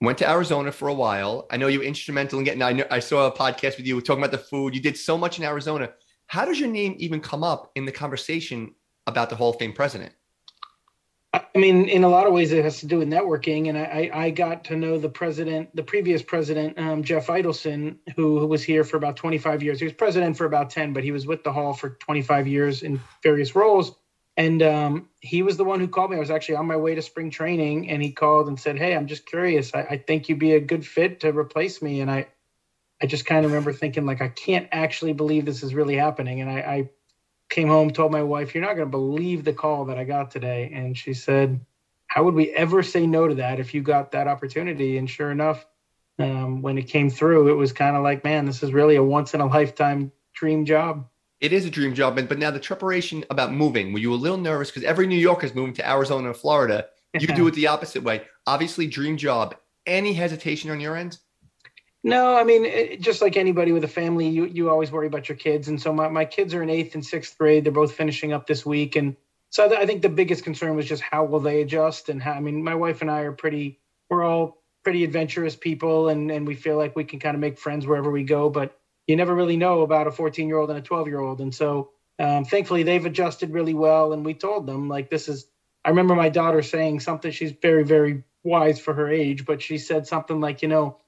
Went 0.00 0.18
to 0.18 0.30
Arizona 0.30 0.70
for 0.70 0.88
a 0.88 0.94
while. 0.94 1.46
I 1.50 1.56
know 1.56 1.66
you 1.66 1.78
were 1.78 1.84
instrumental 1.84 2.38
in 2.38 2.44
getting. 2.44 2.62
I, 2.62 2.72
know, 2.72 2.84
I 2.90 2.98
saw 2.98 3.26
a 3.26 3.32
podcast 3.32 3.78
with 3.78 3.86
you 3.86 4.00
talking 4.00 4.22
about 4.22 4.32
the 4.32 4.38
food. 4.38 4.74
You 4.74 4.80
did 4.80 4.98
so 4.98 5.16
much 5.16 5.38
in 5.38 5.44
Arizona. 5.44 5.90
How 6.26 6.44
does 6.44 6.58
your 6.58 6.68
name 6.68 6.94
even 6.98 7.20
come 7.20 7.44
up 7.44 7.70
in 7.74 7.84
the 7.84 7.92
conversation 7.92 8.74
about 9.06 9.30
the 9.30 9.36
Hall 9.36 9.50
of 9.50 9.58
Fame 9.58 9.72
president? 9.72 10.12
I 11.32 11.58
mean, 11.58 11.88
in 11.88 12.04
a 12.04 12.08
lot 12.08 12.26
of 12.26 12.32
ways, 12.32 12.52
it 12.52 12.64
has 12.64 12.80
to 12.80 12.86
do 12.86 12.98
with 12.98 13.08
networking. 13.08 13.68
And 13.68 13.78
I, 13.78 14.10
I 14.12 14.30
got 14.30 14.64
to 14.64 14.76
know 14.76 14.98
the 14.98 15.08
president, 15.08 15.74
the 15.74 15.82
previous 15.82 16.22
president, 16.22 16.78
um, 16.78 17.02
Jeff 17.02 17.26
Idelson, 17.26 17.96
who, 18.16 18.38
who, 18.38 18.46
was 18.46 18.62
here 18.62 18.84
for 18.84 18.96
about 18.96 19.16
25 19.16 19.62
years. 19.62 19.78
He 19.78 19.84
was 19.84 19.94
president 19.94 20.36
for 20.36 20.46
about 20.46 20.70
10, 20.70 20.92
but 20.92 21.04
he 21.04 21.10
was 21.10 21.26
with 21.26 21.42
the 21.42 21.52
Hall 21.52 21.72
for 21.72 21.90
25 21.90 22.46
years 22.46 22.82
in 22.82 23.00
various 23.22 23.54
roles. 23.54 23.96
And 24.36 24.62
um, 24.62 25.08
he 25.20 25.42
was 25.42 25.56
the 25.56 25.64
one 25.64 25.80
who 25.80 25.88
called 25.88 26.10
me. 26.10 26.16
I 26.16 26.20
was 26.20 26.30
actually 26.30 26.56
on 26.56 26.66
my 26.66 26.76
way 26.76 26.94
to 26.94 27.02
spring 27.02 27.30
training, 27.30 27.88
and 27.88 28.02
he 28.02 28.10
called 28.10 28.48
and 28.48 28.58
said, 28.58 28.76
"Hey, 28.76 28.96
I'm 28.96 29.06
just 29.06 29.26
curious. 29.26 29.72
I, 29.72 29.82
I 29.82 29.96
think 29.96 30.28
you'd 30.28 30.40
be 30.40 30.54
a 30.54 30.60
good 30.60 30.84
fit 30.84 31.20
to 31.20 31.30
replace 31.30 31.80
me." 31.80 32.00
And 32.00 32.10
I, 32.10 32.26
I 33.02 33.06
just 33.06 33.26
kind 33.26 33.44
of 33.44 33.50
remember 33.50 33.72
thinking, 33.72 34.06
like, 34.06 34.22
I 34.22 34.28
can't 34.28 34.68
actually 34.72 35.12
believe 35.12 35.44
this 35.44 35.62
is 35.62 35.74
really 35.74 35.96
happening. 35.96 36.40
And 36.40 36.50
I, 36.50 36.58
I 36.60 36.90
came 37.50 37.68
home, 37.68 37.90
told 37.90 38.12
my 38.12 38.22
wife, 38.22 38.54
You're 38.54 38.64
not 38.64 38.74
going 38.74 38.86
to 38.86 38.90
believe 38.90 39.44
the 39.44 39.52
call 39.52 39.86
that 39.86 39.98
I 39.98 40.04
got 40.04 40.30
today. 40.30 40.70
And 40.72 40.96
she 40.96 41.14
said, 41.14 41.60
How 42.06 42.24
would 42.24 42.34
we 42.34 42.50
ever 42.50 42.82
say 42.82 43.06
no 43.06 43.28
to 43.28 43.34
that 43.36 43.60
if 43.60 43.74
you 43.74 43.82
got 43.82 44.12
that 44.12 44.28
opportunity? 44.28 44.98
And 44.98 45.08
sure 45.08 45.30
enough, 45.30 45.66
um, 46.18 46.62
when 46.62 46.78
it 46.78 46.84
came 46.84 47.10
through, 47.10 47.48
it 47.48 47.54
was 47.54 47.72
kind 47.72 47.96
of 47.96 48.02
like, 48.02 48.24
Man, 48.24 48.44
this 48.44 48.62
is 48.62 48.72
really 48.72 48.96
a 48.96 49.02
once 49.02 49.34
in 49.34 49.40
a 49.40 49.46
lifetime 49.46 50.12
dream 50.34 50.64
job. 50.64 51.06
It 51.40 51.52
is 51.52 51.66
a 51.66 51.70
dream 51.70 51.94
job. 51.94 52.16
But 52.28 52.38
now 52.38 52.50
the 52.50 52.60
preparation 52.60 53.24
about 53.28 53.52
moving, 53.52 53.92
were 53.92 53.98
you 53.98 54.14
a 54.14 54.16
little 54.16 54.38
nervous? 54.38 54.70
Because 54.70 54.84
every 54.84 55.06
New 55.06 55.18
Yorker 55.18 55.46
is 55.46 55.54
moving 55.54 55.74
to 55.74 55.88
Arizona 55.88 56.28
and 56.28 56.36
Florida. 56.36 56.86
You 57.20 57.28
do 57.28 57.46
it 57.46 57.54
the 57.54 57.68
opposite 57.68 58.02
way. 58.02 58.22
Obviously, 58.46 58.86
dream 58.86 59.16
job. 59.16 59.54
Any 59.86 60.14
hesitation 60.14 60.70
on 60.70 60.80
your 60.80 60.96
end? 60.96 61.18
No, 62.06 62.36
I 62.36 62.44
mean, 62.44 62.66
it, 62.66 63.00
just 63.00 63.22
like 63.22 63.38
anybody 63.38 63.72
with 63.72 63.82
a 63.82 63.88
family, 63.88 64.28
you 64.28 64.44
you 64.44 64.68
always 64.68 64.92
worry 64.92 65.06
about 65.06 65.26
your 65.30 65.38
kids. 65.38 65.68
And 65.68 65.80
so 65.80 65.90
my, 65.90 66.08
my 66.08 66.26
kids 66.26 66.52
are 66.52 66.62
in 66.62 66.68
eighth 66.68 66.94
and 66.94 67.04
sixth 67.04 67.38
grade. 67.38 67.64
They're 67.64 67.72
both 67.72 67.94
finishing 67.94 68.34
up 68.34 68.46
this 68.46 68.64
week. 68.64 68.94
And 68.94 69.16
so 69.48 69.74
I 69.74 69.86
think 69.86 70.02
the 70.02 70.10
biggest 70.10 70.44
concern 70.44 70.76
was 70.76 70.86
just 70.86 71.02
how 71.02 71.24
will 71.24 71.40
they 71.40 71.62
adjust? 71.62 72.10
And 72.10 72.22
how, 72.22 72.32
I 72.32 72.40
mean, 72.40 72.62
my 72.62 72.74
wife 72.74 73.00
and 73.00 73.10
I 73.10 73.20
are 73.20 73.32
pretty, 73.32 73.80
we're 74.10 74.22
all 74.22 74.62
pretty 74.82 75.02
adventurous 75.02 75.56
people 75.56 76.08
and, 76.10 76.30
and 76.30 76.46
we 76.46 76.54
feel 76.54 76.76
like 76.76 76.94
we 76.94 77.04
can 77.04 77.20
kind 77.20 77.34
of 77.34 77.40
make 77.40 77.58
friends 77.58 77.86
wherever 77.86 78.10
we 78.10 78.22
go. 78.22 78.50
But 78.50 78.78
you 79.06 79.16
never 79.16 79.34
really 79.34 79.56
know 79.56 79.80
about 79.80 80.06
a 80.06 80.10
14 80.12 80.46
year 80.46 80.58
old 80.58 80.68
and 80.68 80.78
a 80.78 80.82
12 80.82 81.08
year 81.08 81.20
old. 81.20 81.40
And 81.40 81.54
so 81.54 81.90
um, 82.18 82.44
thankfully 82.44 82.82
they've 82.82 83.06
adjusted 83.06 83.50
really 83.50 83.74
well. 83.74 84.12
And 84.12 84.26
we 84.26 84.34
told 84.34 84.66
them, 84.66 84.88
like, 84.90 85.08
this 85.08 85.26
is, 85.26 85.46
I 85.86 85.88
remember 85.88 86.14
my 86.14 86.28
daughter 86.28 86.60
saying 86.60 87.00
something, 87.00 87.30
she's 87.32 87.52
very, 87.52 87.84
very 87.84 88.24
wise 88.42 88.78
for 88.78 88.92
her 88.92 89.08
age, 89.08 89.46
but 89.46 89.62
she 89.62 89.78
said 89.78 90.06
something 90.06 90.40
like, 90.40 90.60
you 90.60 90.68
know, 90.68 90.98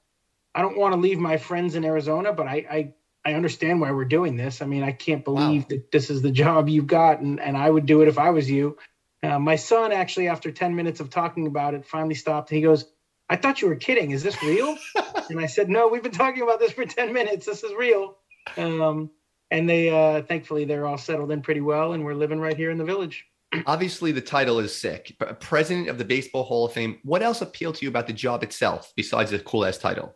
I 0.57 0.61
don't 0.61 0.75
want 0.75 0.95
to 0.95 0.99
leave 0.99 1.19
my 1.19 1.37
friends 1.37 1.75
in 1.75 1.85
Arizona, 1.85 2.33
but 2.33 2.47
I, 2.47 2.65
I, 2.69 2.93
I 3.23 3.33
understand 3.35 3.79
why 3.79 3.91
we're 3.91 4.05
doing 4.05 4.35
this. 4.35 4.59
I 4.59 4.65
mean, 4.65 4.81
I 4.81 4.91
can't 4.91 5.23
believe 5.23 5.61
wow. 5.61 5.67
that 5.69 5.91
this 5.91 6.09
is 6.09 6.23
the 6.23 6.31
job 6.31 6.67
you've 6.67 6.87
got, 6.87 7.19
and, 7.19 7.39
and 7.39 7.55
I 7.55 7.69
would 7.69 7.85
do 7.85 8.01
it 8.01 8.07
if 8.07 8.17
I 8.17 8.31
was 8.31 8.49
you. 8.49 8.75
Uh, 9.21 9.37
my 9.37 9.55
son 9.55 9.91
actually, 9.91 10.29
after 10.29 10.51
10 10.51 10.75
minutes 10.75 10.99
of 10.99 11.11
talking 11.11 11.45
about 11.45 11.75
it, 11.75 11.85
finally 11.85 12.15
stopped. 12.15 12.49
He 12.49 12.61
goes, 12.61 12.85
I 13.29 13.35
thought 13.35 13.61
you 13.61 13.67
were 13.67 13.75
kidding. 13.75 14.09
Is 14.09 14.23
this 14.23 14.41
real? 14.41 14.75
and 15.29 15.39
I 15.39 15.45
said, 15.45 15.69
No, 15.69 15.89
we've 15.89 16.01
been 16.01 16.11
talking 16.11 16.41
about 16.41 16.59
this 16.59 16.71
for 16.71 16.85
10 16.85 17.13
minutes. 17.13 17.45
This 17.45 17.63
is 17.63 17.73
real. 17.75 18.17
Um, 18.57 19.11
and 19.51 19.69
they, 19.69 19.91
uh, 19.91 20.23
thankfully, 20.23 20.65
they're 20.65 20.87
all 20.87 20.97
settled 20.97 21.31
in 21.31 21.41
pretty 21.41 21.61
well, 21.61 21.93
and 21.93 22.03
we're 22.03 22.15
living 22.15 22.39
right 22.39 22.57
here 22.57 22.71
in 22.71 22.79
the 22.79 22.83
village. 22.83 23.27
Obviously, 23.67 24.11
the 24.11 24.21
title 24.21 24.57
is 24.57 24.73
sick. 24.73 25.15
President 25.39 25.87
of 25.87 25.99
the 25.99 26.05
Baseball 26.05 26.43
Hall 26.43 26.65
of 26.65 26.73
Fame. 26.73 26.97
What 27.03 27.21
else 27.21 27.41
appealed 27.41 27.75
to 27.75 27.85
you 27.85 27.89
about 27.89 28.07
the 28.07 28.13
job 28.13 28.41
itself 28.41 28.91
besides 28.95 29.29
the 29.29 29.37
cool 29.37 29.63
ass 29.63 29.77
title? 29.77 30.15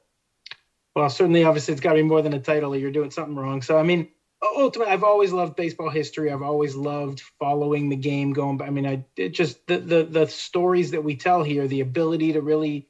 Well, 0.96 1.10
certainly, 1.10 1.44
obviously, 1.44 1.74
it's 1.74 1.82
got 1.82 1.94
to 1.94 1.98
be 1.98 2.04
more 2.04 2.22
than 2.22 2.34
a 2.34 2.40
title, 2.40 2.76
you're 2.76 2.92
doing 2.92 3.12
something 3.12 3.36
wrong. 3.36 3.62
So, 3.62 3.78
I 3.78 3.84
mean, 3.84 4.10
ultimately, 4.42 4.94
I've 4.94 5.04
always 5.04 5.32
loved 5.32 5.56
baseball 5.56 5.90
history. 5.90 6.32
I've 6.32 6.42
always 6.42 6.76
loved 6.76 7.22
following 7.40 7.90
the 7.90 7.96
game 7.96 8.34
going. 8.34 8.58
But 8.58 8.68
I 8.68 8.72
mean, 8.72 8.86
I 8.86 9.06
it 9.16 9.30
just 9.30 9.66
the 9.68 9.78
the 9.78 10.04
the 10.04 10.28
stories 10.28 10.92
that 10.92 11.04
we 11.04 11.16
tell 11.16 11.44
here, 11.44 11.68
the 11.68 11.82
ability 11.82 12.34
to 12.34 12.42
really 12.42 12.88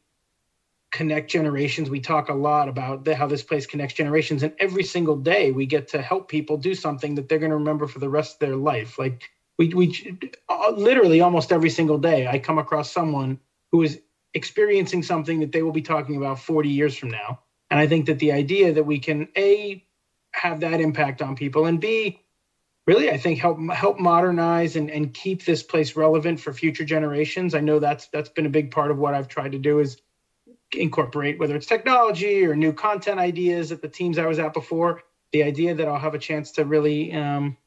connect 0.91 1.31
generations. 1.31 1.89
We 1.89 2.01
talk 2.01 2.29
a 2.29 2.33
lot 2.33 2.67
about 2.67 3.05
the, 3.05 3.15
how 3.15 3.27
this 3.27 3.43
place 3.43 3.65
connects 3.65 3.95
generations, 3.95 4.43
and 4.43 4.53
every 4.59 4.83
single 4.83 5.17
day 5.17 5.51
we 5.51 5.65
get 5.65 5.89
to 5.89 6.01
help 6.01 6.29
people 6.29 6.57
do 6.57 6.73
something 6.73 7.15
that 7.15 7.29
they're 7.29 7.39
going 7.39 7.51
to 7.51 7.57
remember 7.57 7.87
for 7.87 7.99
the 7.99 8.09
rest 8.09 8.35
of 8.35 8.39
their 8.39 8.55
life. 8.55 8.97
Like 8.97 9.29
we 9.57 9.73
we 9.73 10.17
literally 10.71 11.21
almost 11.21 11.51
every 11.51 11.69
single 11.69 11.97
day, 11.97 12.27
I 12.27 12.39
come 12.39 12.57
across 12.57 12.91
someone 12.91 13.39
who 13.71 13.83
is 13.83 14.01
experiencing 14.33 15.03
something 15.03 15.41
that 15.41 15.51
they 15.51 15.61
will 15.61 15.71
be 15.71 15.81
talking 15.81 16.15
about 16.15 16.39
40 16.39 16.69
years 16.69 16.97
from 16.97 17.09
now. 17.09 17.39
And 17.71 17.79
I 17.79 17.87
think 17.87 18.05
that 18.07 18.19
the 18.19 18.33
idea 18.33 18.73
that 18.73 18.83
we 18.83 18.99
can 18.99 19.29
a 19.35 19.83
have 20.33 20.59
that 20.59 20.81
impact 20.81 21.21
on 21.21 21.35
people 21.35 21.65
and 21.65 21.79
b 21.81 22.21
really 22.87 23.11
i 23.11 23.17
think 23.17 23.39
help 23.39 23.59
help 23.71 23.99
modernize 23.99 24.75
and, 24.75 24.89
and 24.89 25.13
keep 25.13 25.43
this 25.43 25.63
place 25.63 25.95
relevant 25.95 26.39
for 26.39 26.53
future 26.53 26.85
generations. 26.85 27.53
I 27.55 27.59
know 27.59 27.79
that's 27.79 28.07
that's 28.07 28.29
been 28.29 28.45
a 28.45 28.49
big 28.49 28.71
part 28.71 28.91
of 28.91 28.97
what 28.97 29.13
i've 29.13 29.27
tried 29.27 29.53
to 29.53 29.59
do 29.59 29.79
is 29.79 29.97
incorporate 30.73 31.37
whether 31.37 31.55
it's 31.55 31.65
technology 31.65 32.45
or 32.45 32.55
new 32.55 32.71
content 32.71 33.19
ideas 33.19 33.73
at 33.73 33.81
the 33.81 33.89
teams 33.89 34.17
i 34.17 34.25
was 34.25 34.39
at 34.39 34.53
before 34.53 35.01
the 35.33 35.43
idea 35.43 35.75
that 35.75 35.87
i'll 35.87 35.99
have 35.99 36.13
a 36.13 36.19
chance 36.19 36.51
to 36.51 36.63
really 36.63 37.11
um, 37.11 37.57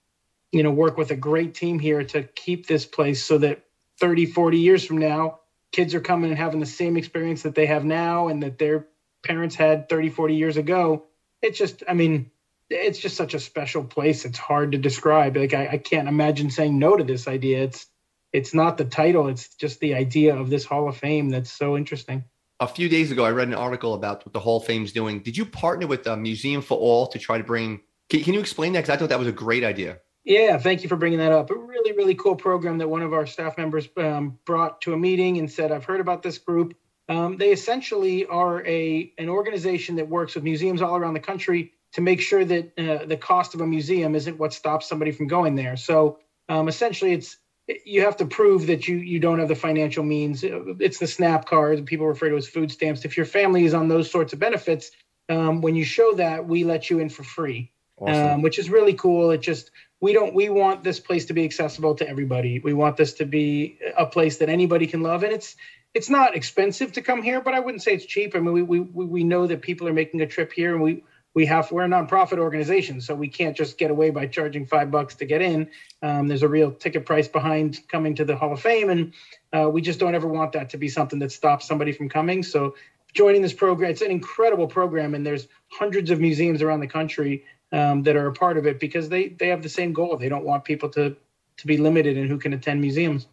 you 0.53 0.63
know 0.63 0.71
work 0.71 0.97
with 0.97 1.11
a 1.11 1.17
great 1.17 1.55
team 1.55 1.79
here 1.79 2.03
to 2.03 2.23
keep 2.23 2.67
this 2.67 2.87
place 2.87 3.23
so 3.23 3.37
that 3.39 3.63
30 4.01 4.27
40 4.27 4.59
years 4.59 4.85
from 4.85 4.99
now 4.99 5.41
kids 5.71 5.95
are 5.95 6.01
coming 6.01 6.31
and 6.31 6.39
having 6.39 6.61
the 6.61 6.67
same 6.67 6.97
experience 6.97 7.43
that 7.43 7.55
they 7.55 7.67
have 7.67 7.85
now 7.85 8.29
and 8.29 8.43
that 8.43 8.59
their 8.59 8.87
parents 9.25 9.55
had 9.55 9.89
30 9.89 10.11
40 10.11 10.35
years 10.35 10.57
ago 10.57 11.07
it's 11.43 11.59
just 11.59 11.83
i 11.89 11.95
mean 11.95 12.31
it's 12.71 12.99
just 12.99 13.17
such 13.17 13.35
a 13.35 13.41
special 13.41 13.85
place. 13.85 14.25
It's 14.25 14.39
hard 14.39 14.73
to 14.73 14.79
describe. 14.79 15.37
Like 15.37 15.55
I, 15.55 15.69
I 15.73 15.79
can't 15.79 16.09
imagine 16.09 16.51
saying 16.51 16.79
no 16.79 16.97
to 16.97 17.05
this 17.05 17.29
idea. 17.29 17.63
It's 17.65 17.87
it's 18.33 18.55
not 18.55 18.77
the 18.79 18.85
title. 18.85 19.29
It's 19.29 19.55
just 19.55 19.81
the 19.81 19.95
idea 19.95 20.37
of 20.37 20.51
this 20.51 20.65
Hall 20.65 20.89
of 20.89 20.97
Fame 20.97 21.31
that's 21.31 21.53
so 21.53 21.77
interesting. 21.77 22.25
A 22.61 22.67
few 22.67 22.89
days 22.89 23.11
ago, 23.11 23.25
I 23.25 23.31
read 23.31 23.49
an 23.49 23.55
article 23.55 23.95
about 23.95 24.25
what 24.25 24.33
the 24.33 24.41
Hall 24.41 24.59
of 24.59 24.65
Fame's 24.65 24.93
doing. 24.93 25.21
Did 25.21 25.37
you 25.37 25.45
partner 25.45 25.87
with 25.87 26.05
the 26.05 26.17
Museum 26.17 26.63
for 26.63 26.79
All 26.79 27.07
to 27.09 27.19
try 27.19 27.39
to 27.39 27.45
bring? 27.45 27.81
Can, 28.09 28.23
can 28.23 28.35
you 28.35 28.41
explain 28.41 28.73
that? 28.73 28.81
Because 28.81 28.95
I 28.95 28.97
thought 28.97 29.11
that 29.11 29.19
was 29.19 29.29
a 29.29 29.33
great 29.33 29.65
idea. 29.65 29.99
Yeah, 30.25 30.57
thank 30.57 30.83
you 30.83 30.89
for 30.89 30.97
bringing 30.97 31.19
that 31.19 31.33
up. 31.33 31.51
A 31.51 31.55
really, 31.55 31.93
really 31.93 32.15
cool 32.15 32.35
program 32.35 32.79
that 32.79 32.89
one 32.89 33.03
of 33.03 33.13
our 33.13 33.27
staff 33.27 33.59
members 33.59 33.89
um, 33.99 34.39
brought 34.47 34.81
to 34.83 34.95
a 34.95 34.97
meeting 34.97 35.39
and 35.39 35.51
said, 35.51 35.71
"I've 35.71 35.85
heard 35.85 36.01
about 36.01 36.23
this 36.23 36.39
group. 36.39 36.75
Um, 37.09 37.37
they 37.37 37.51
essentially 37.51 38.27
are 38.27 38.67
a 38.67 39.13
an 39.19 39.29
organization 39.29 39.97
that 39.97 40.09
works 40.09 40.35
with 40.35 40.45
museums 40.45 40.81
all 40.81 40.97
around 40.97 41.15
the 41.15 41.21
country 41.21 41.73
to 41.93 42.01
make 42.01 42.21
sure 42.21 42.45
that 42.45 42.73
uh, 42.79 43.05
the 43.05 43.17
cost 43.17 43.55
of 43.55 43.61
a 43.61 43.67
museum 43.67 44.15
isn't 44.15 44.39
what 44.39 44.53
stops 44.53 44.89
somebody 44.89 45.13
from 45.13 45.27
going 45.27 45.55
there. 45.55 45.77
So 45.77 46.19
um, 46.49 46.69
essentially, 46.69 47.13
it's 47.13 47.37
you 47.85 48.03
have 48.03 48.17
to 48.19 48.27
prove 48.27 48.67
that 48.67 48.89
you 48.89 48.97
you 48.97 49.21
don't 49.21 49.39
have 49.39 49.49
the 49.49 49.55
financial 49.55 50.05
means. 50.05 50.45
It's 50.45 50.99
the 50.99 51.07
SNAP 51.07 51.47
card 51.47 51.85
people 51.87 52.07
refer 52.07 52.31
to 52.31 52.37
as 52.37 52.49
food 52.49 52.71
stamps. 52.71 53.05
If 53.05 53.17
your 53.17 53.27
family 53.27 53.65
is 53.65 53.75
on 53.75 53.89
those 53.89 54.11
sorts 54.11 54.33
of 54.33 54.39
benefits, 54.39 54.91
um, 55.29 55.61
when 55.61 55.75
you 55.75 55.85
show 55.85 56.15
that, 56.15 56.47
we 56.47 56.65
let 56.65 56.91
you 56.91 56.99
in 56.99 57.09
for 57.09 57.23
free, 57.23 57.73
awesome. 57.99 58.27
um, 58.27 58.43
which 58.43 58.59
is 58.59 58.69
really 58.69 58.95
cool. 58.95 59.31
It 59.31 59.41
just 59.43 59.71
we 60.01 60.13
don't 60.13 60.35
we 60.35 60.49
want 60.51 60.85
this 60.85 61.01
place 61.01 61.27
to 61.27 61.33
be 61.33 61.45
accessible 61.45 61.95
to 61.97 62.09
everybody. 62.09 62.59
We 62.59 62.75
want 62.75 62.97
this 62.97 63.15
to 63.15 63.25
be 63.25 63.79
a 63.97 64.05
place 64.05 64.39
that 64.39 64.49
anybody 64.49 64.87
can 64.87 65.03
love, 65.03 65.23
and 65.23 65.33
it's 65.33 65.57
it's 65.95 66.11
not 66.11 66.37
expensive 66.37 66.93
to 66.93 67.03
come 67.03 67.23
here, 67.23 67.41
but 67.41 67.55
I 67.55 67.61
wouldn't 67.61 67.83
say 67.83 67.95
it's 67.95 68.05
cheap. 68.05 68.35
I 68.35 68.41
mean, 68.41 68.53
we 68.53 68.81
we 68.81 69.07
we 69.07 69.25
know 69.25 69.47
that 69.47 69.63
people 69.63 69.89
are 69.89 69.93
making 69.93 70.21
a 70.21 70.27
trip 70.27 70.53
here, 70.53 70.75
and 70.75 70.83
we 70.83 71.05
we 71.35 71.47
have 71.47 71.71
we're 71.71 71.85
a 71.85 71.89
nonprofit 71.89 72.39
organization, 72.39 73.01
so 73.01 73.15
we 73.15 73.29
can't 73.29 73.57
just 73.57 73.79
get 73.79 73.91
away 73.91 74.11
by 74.11 74.27
charging 74.27 74.67
five 74.67 74.91
bucks 74.91 75.15
to 75.17 75.25
get 75.25 75.41
in. 75.41 75.71
Um, 76.03 76.27
there's 76.27 76.43
a 76.43 76.49
real 76.49 76.73
ticket 76.73 77.07
price 77.07 77.29
behind 77.29 77.81
coming 77.89 78.17
to 78.17 78.25
the 78.25 78.37
Hall 78.37 78.53
of 78.53 78.61
Fame, 78.61 78.91
and 78.91 79.13
uh, 79.53 79.69
we 79.71 79.83
just 79.83 80.01
don't 80.01 80.15
ever 80.15 80.29
want 80.29 80.53
that 80.53 80.71
to 80.71 80.77
be 80.79 80.89
something 80.89 81.21
that 81.21 81.33
stops 81.33 81.67
somebody 81.67 81.93
from 81.93 82.09
coming. 82.09 82.43
So 82.43 82.75
joining 83.13 83.43
this 83.43 83.53
program, 83.53 83.91
it's 83.91 84.03
an 84.03 84.11
incredible 84.11 84.67
program, 84.67 85.15
and 85.15 85.25
there's 85.25 85.47
hundreds 85.71 86.11
of 86.11 86.21
museums 86.21 86.61
around 86.61 86.81
the 86.81 86.89
country 86.89 87.45
um, 87.73 88.03
that 88.03 88.17
are 88.17 88.27
a 88.27 88.33
part 88.33 88.59
of 88.59 88.67
it 88.67 88.81
because 88.81 89.09
they 89.09 89.29
they 89.29 89.49
have 89.49 89.63
the 89.63 89.69
same 89.69 89.93
goal. 89.93 90.17
They 90.17 90.29
don't 90.29 90.45
want 90.45 90.65
people 90.65 90.89
to 90.91 91.17
to 91.57 91.67
be 91.69 91.77
limited 91.77 92.17
in 92.17 92.29
who 92.29 92.39
can 92.39 92.53
attend 92.53 92.81
museums. 92.81 93.29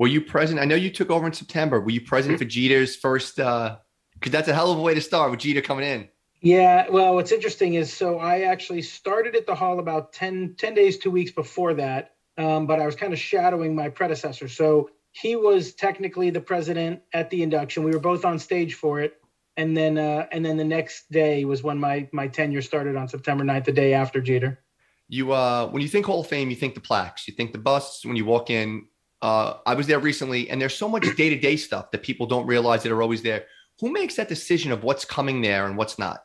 Were 0.00 0.08
you 0.08 0.22
present? 0.22 0.58
I 0.58 0.64
know 0.64 0.76
you 0.76 0.88
took 0.88 1.10
over 1.10 1.26
in 1.26 1.34
September. 1.34 1.78
Were 1.78 1.90
you 1.90 2.00
present 2.00 2.38
for 2.38 2.46
Jeter's 2.46 2.96
first? 2.96 3.36
Because 3.36 3.76
uh, 3.76 4.30
that's 4.30 4.48
a 4.48 4.54
hell 4.54 4.72
of 4.72 4.78
a 4.78 4.80
way 4.80 4.94
to 4.94 5.00
start 5.02 5.30
with 5.30 5.40
Jeter 5.40 5.60
coming 5.60 5.84
in. 5.84 6.08
Yeah, 6.40 6.88
well, 6.88 7.14
what's 7.16 7.32
interesting 7.32 7.74
is 7.74 7.92
so 7.92 8.18
I 8.18 8.44
actually 8.44 8.80
started 8.80 9.36
at 9.36 9.46
the 9.46 9.54
hall 9.54 9.78
about 9.78 10.14
10, 10.14 10.54
10 10.56 10.72
days, 10.72 10.96
two 10.96 11.10
weeks 11.10 11.32
before 11.32 11.74
that, 11.74 12.14
um, 12.38 12.66
but 12.66 12.80
I 12.80 12.86
was 12.86 12.96
kind 12.96 13.12
of 13.12 13.18
shadowing 13.18 13.76
my 13.76 13.90
predecessor. 13.90 14.48
So 14.48 14.88
he 15.12 15.36
was 15.36 15.74
technically 15.74 16.30
the 16.30 16.40
president 16.40 17.02
at 17.12 17.28
the 17.28 17.42
induction. 17.42 17.84
We 17.84 17.90
were 17.90 18.00
both 18.00 18.24
on 18.24 18.38
stage 18.38 18.76
for 18.76 19.00
it. 19.00 19.20
And 19.58 19.76
then, 19.76 19.98
uh, 19.98 20.28
and 20.32 20.42
then 20.42 20.56
the 20.56 20.64
next 20.64 21.10
day 21.10 21.44
was 21.44 21.62
when 21.62 21.76
my 21.76 22.08
my 22.10 22.26
tenure 22.26 22.62
started 22.62 22.96
on 22.96 23.06
September 23.06 23.44
9th, 23.44 23.66
the 23.66 23.72
day 23.72 23.92
after 23.92 24.22
Jeter. 24.22 24.64
You, 25.10 25.32
uh, 25.32 25.68
when 25.68 25.82
you 25.82 25.88
think 25.88 26.06
Hall 26.06 26.20
of 26.20 26.26
Fame, 26.26 26.48
you 26.48 26.56
think 26.56 26.74
the 26.74 26.80
plaques, 26.80 27.28
you 27.28 27.34
think 27.34 27.52
the 27.52 27.58
busts. 27.58 28.06
When 28.06 28.16
you 28.16 28.24
walk 28.24 28.48
in, 28.48 28.86
uh, 29.22 29.54
I 29.66 29.74
was 29.74 29.86
there 29.86 29.98
recently, 29.98 30.48
and 30.48 30.60
there's 30.60 30.74
so 30.74 30.88
much 30.88 31.04
day 31.16 31.28
to 31.30 31.38
day 31.38 31.56
stuff 31.56 31.90
that 31.90 32.02
people 32.02 32.26
don't 32.26 32.46
realize 32.46 32.82
that 32.82 32.92
are 32.92 33.02
always 33.02 33.22
there. 33.22 33.44
Who 33.80 33.90
makes 33.92 34.16
that 34.16 34.28
decision 34.28 34.72
of 34.72 34.82
what's 34.82 35.04
coming 35.04 35.42
there 35.42 35.66
and 35.66 35.76
what's 35.76 35.98
not? 35.98 36.24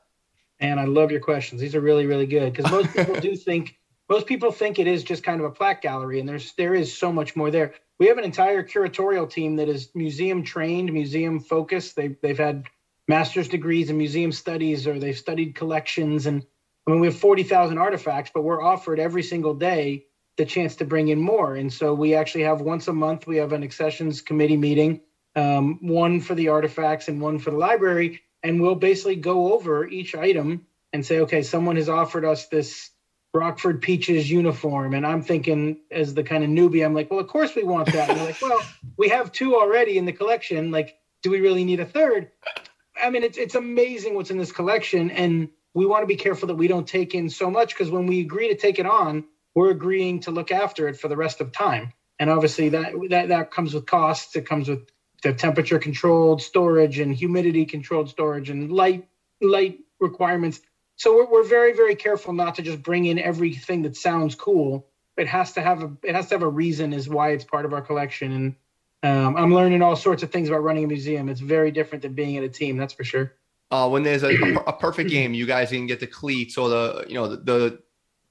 And 0.60 0.80
I 0.80 0.86
love 0.86 1.12
your 1.12 1.20
questions. 1.20 1.60
These 1.60 1.76
are 1.76 1.82
really, 1.82 2.06
really 2.06 2.26
good 2.26 2.54
because 2.54 2.72
most 2.72 2.94
people 2.94 3.20
do 3.20 3.36
think 3.36 3.78
most 4.10 4.28
people 4.28 4.52
think 4.52 4.80
it 4.80 4.88
is 4.88 5.04
just 5.04 5.24
kind 5.24 5.40
of 5.40 5.46
a 5.46 5.52
plaque 5.52 5.82
gallery, 5.82 6.20
and 6.20 6.30
there's 6.30 6.54
there 6.54 6.76
is 6.76 6.98
so 6.98 7.12
much 7.12 7.36
more 7.36 7.52
there. 7.52 7.74
We 8.00 8.08
have 8.08 8.18
an 8.18 8.24
entire 8.24 8.64
curatorial 8.64 9.30
team 9.30 9.58
that 9.58 9.68
is 9.68 9.90
museum 9.96 10.44
trained, 10.44 10.92
museum 10.94 11.40
focused. 11.40 11.96
They 11.98 12.16
they've 12.22 12.38
had 12.38 12.66
master's 13.10 13.50
degrees 13.50 13.90
in 13.90 13.98
museum 13.98 14.32
studies, 14.32 14.88
or 14.88 15.00
they've 15.00 15.18
studied 15.18 15.56
collections. 15.56 16.28
And 16.28 16.46
I 16.88 16.92
mean, 16.92 17.02
we 17.02 17.08
have 17.08 17.18
forty 17.18 17.44
thousand 17.44 17.78
artifacts, 17.78 18.32
but 18.34 18.44
we're 18.44 18.64
offered 18.64 19.00
every 19.00 19.24
single 19.24 19.54
day 19.54 20.06
the 20.38 20.46
chance 20.46 20.76
to 20.78 20.86
bring 20.86 21.08
in 21.08 21.20
more. 21.20 21.56
And 21.56 21.72
so 21.72 21.94
we 21.94 22.16
actually 22.16 22.44
have 22.44 22.62
once 22.62 22.88
a 22.88 22.94
month 22.94 23.26
we 23.26 23.38
have 23.38 23.54
an 23.54 23.64
accessions 23.64 24.22
committee 24.22 24.58
meeting, 24.58 25.02
um, 25.36 25.80
one 25.82 26.20
for 26.20 26.36
the 26.36 26.50
artifacts 26.50 27.08
and 27.08 27.22
one 27.22 27.40
for 27.40 27.52
the 27.52 27.58
library 27.58 28.22
and 28.46 28.62
we'll 28.62 28.76
basically 28.76 29.16
go 29.16 29.54
over 29.54 29.88
each 29.88 30.14
item 30.14 30.68
and 30.94 31.04
say, 31.04 31.22
okay, 31.22 31.42
someone 31.42 31.78
has 31.78 31.90
offered 31.90 32.24
us 32.24 32.48
this 32.48 32.92
Rockford 33.34 33.82
Peaches 33.82 34.30
uniform. 34.30 34.94
And 34.94 35.06
I'm 35.06 35.24
thinking, 35.24 35.80
as 35.90 36.14
the 36.14 36.24
kind 36.24 36.44
of 36.44 36.52
newbie, 36.52 36.86
I'm 36.86 36.94
like, 36.94 37.10
well, 37.10 37.20
of 37.20 37.28
course 37.28 37.56
we 37.56 37.64
want 37.64 37.92
that. 37.92 38.08
And 38.08 38.20
they're 38.20 38.28
like, 38.28 38.42
well, 38.42 38.62
we 38.98 39.10
have 39.10 39.32
two 39.32 39.56
already 39.56 39.98
in 39.98 40.06
the 40.06 40.14
collection. 40.14 40.70
Like, 40.70 40.96
do 41.24 41.32
we 41.32 41.42
really 41.42 41.64
need 41.66 41.80
a 41.80 41.86
third? 41.86 42.30
I 43.02 43.10
mean, 43.10 43.24
it's 43.24 43.40
it's 43.40 43.56
amazing 43.56 44.14
what's 44.14 44.30
in 44.30 44.38
this 44.38 44.52
collection, 44.52 45.10
and 45.10 45.50
we 45.74 45.88
want 45.88 46.04
to 46.04 46.08
be 46.08 46.16
careful 46.16 46.48
that 46.48 46.56
we 46.56 46.68
don't 46.68 46.88
take 46.88 47.16
in 47.16 47.30
so 47.30 47.50
much 47.50 47.74
because 47.74 47.90
when 47.90 48.06
we 48.06 48.22
agree 48.22 48.50
to 48.50 48.56
take 48.56 48.78
it 48.78 48.86
on, 48.86 49.26
we're 49.56 49.72
agreeing 49.72 50.20
to 50.22 50.32
look 50.32 50.52
after 50.52 50.88
it 50.88 51.00
for 51.00 51.08
the 51.08 51.16
rest 51.16 51.42
of 51.42 51.52
time. 51.52 51.94
And 52.20 52.30
obviously, 52.30 52.70
that 52.70 52.94
that 53.10 53.30
that 53.30 53.52
comes 53.52 53.74
with 53.74 53.86
costs. 53.86 54.36
It 54.36 54.48
comes 54.48 54.70
with 54.70 54.90
the 55.24 55.34
temperature 55.34 55.80
controlled 55.80 56.42
storage 56.42 57.00
and 57.00 57.14
humidity 57.14 57.66
controlled 57.66 58.10
storage 58.10 58.50
and 58.50 58.72
light 58.72 59.08
light 59.42 59.80
requirements. 60.00 60.62
So 60.98 61.16
we're, 61.16 61.32
we're 61.32 61.48
very 61.48 61.74
very 61.74 61.96
careful 61.96 62.34
not 62.34 62.56
to 62.56 62.62
just 62.62 62.84
bring 62.84 63.06
in 63.06 63.20
everything 63.20 63.82
that 63.84 63.98
sounds 63.98 64.36
cool. 64.36 64.88
It 65.18 65.28
has 65.28 65.54
to 65.54 65.62
have 65.62 65.84
a 65.84 65.92
it 66.04 66.16
has 66.16 66.28
to 66.28 66.36
have 66.36 66.44
a 66.44 66.50
reason 66.50 66.94
as 66.94 67.10
why 67.10 67.32
it's 67.32 67.44
part 67.44 67.66
of 67.66 67.74
our 67.74 67.82
collection. 67.82 68.32
And 68.32 68.56
um, 69.04 69.36
I'm 69.36 69.54
learning 69.54 69.82
all 69.82 69.96
sorts 69.96 70.24
of 70.24 70.32
things 70.32 70.48
about 70.48 70.64
running 70.64 70.86
a 70.86 70.88
museum. 70.88 71.30
It's 71.30 71.42
very 71.42 71.72
different 71.72 72.02
than 72.02 72.14
being 72.14 72.36
in 72.36 72.44
a 72.44 72.50
team, 72.50 72.78
that's 72.78 72.94
for 72.94 73.04
sure. 73.04 73.34
Uh, 73.72 73.90
when 73.90 74.04
there's 74.04 74.24
a, 74.24 74.30
a, 74.68 74.74
perfect 74.74 75.10
game, 75.10 75.34
you 75.34 75.46
guys 75.46 75.70
can 75.70 75.88
get 75.88 76.00
the 76.00 76.08
cleats 76.08 76.58
or 76.58 76.70
the 76.70 77.06
you 77.08 77.16
know 77.16 77.28
the 77.28 77.38
the, 77.38 77.80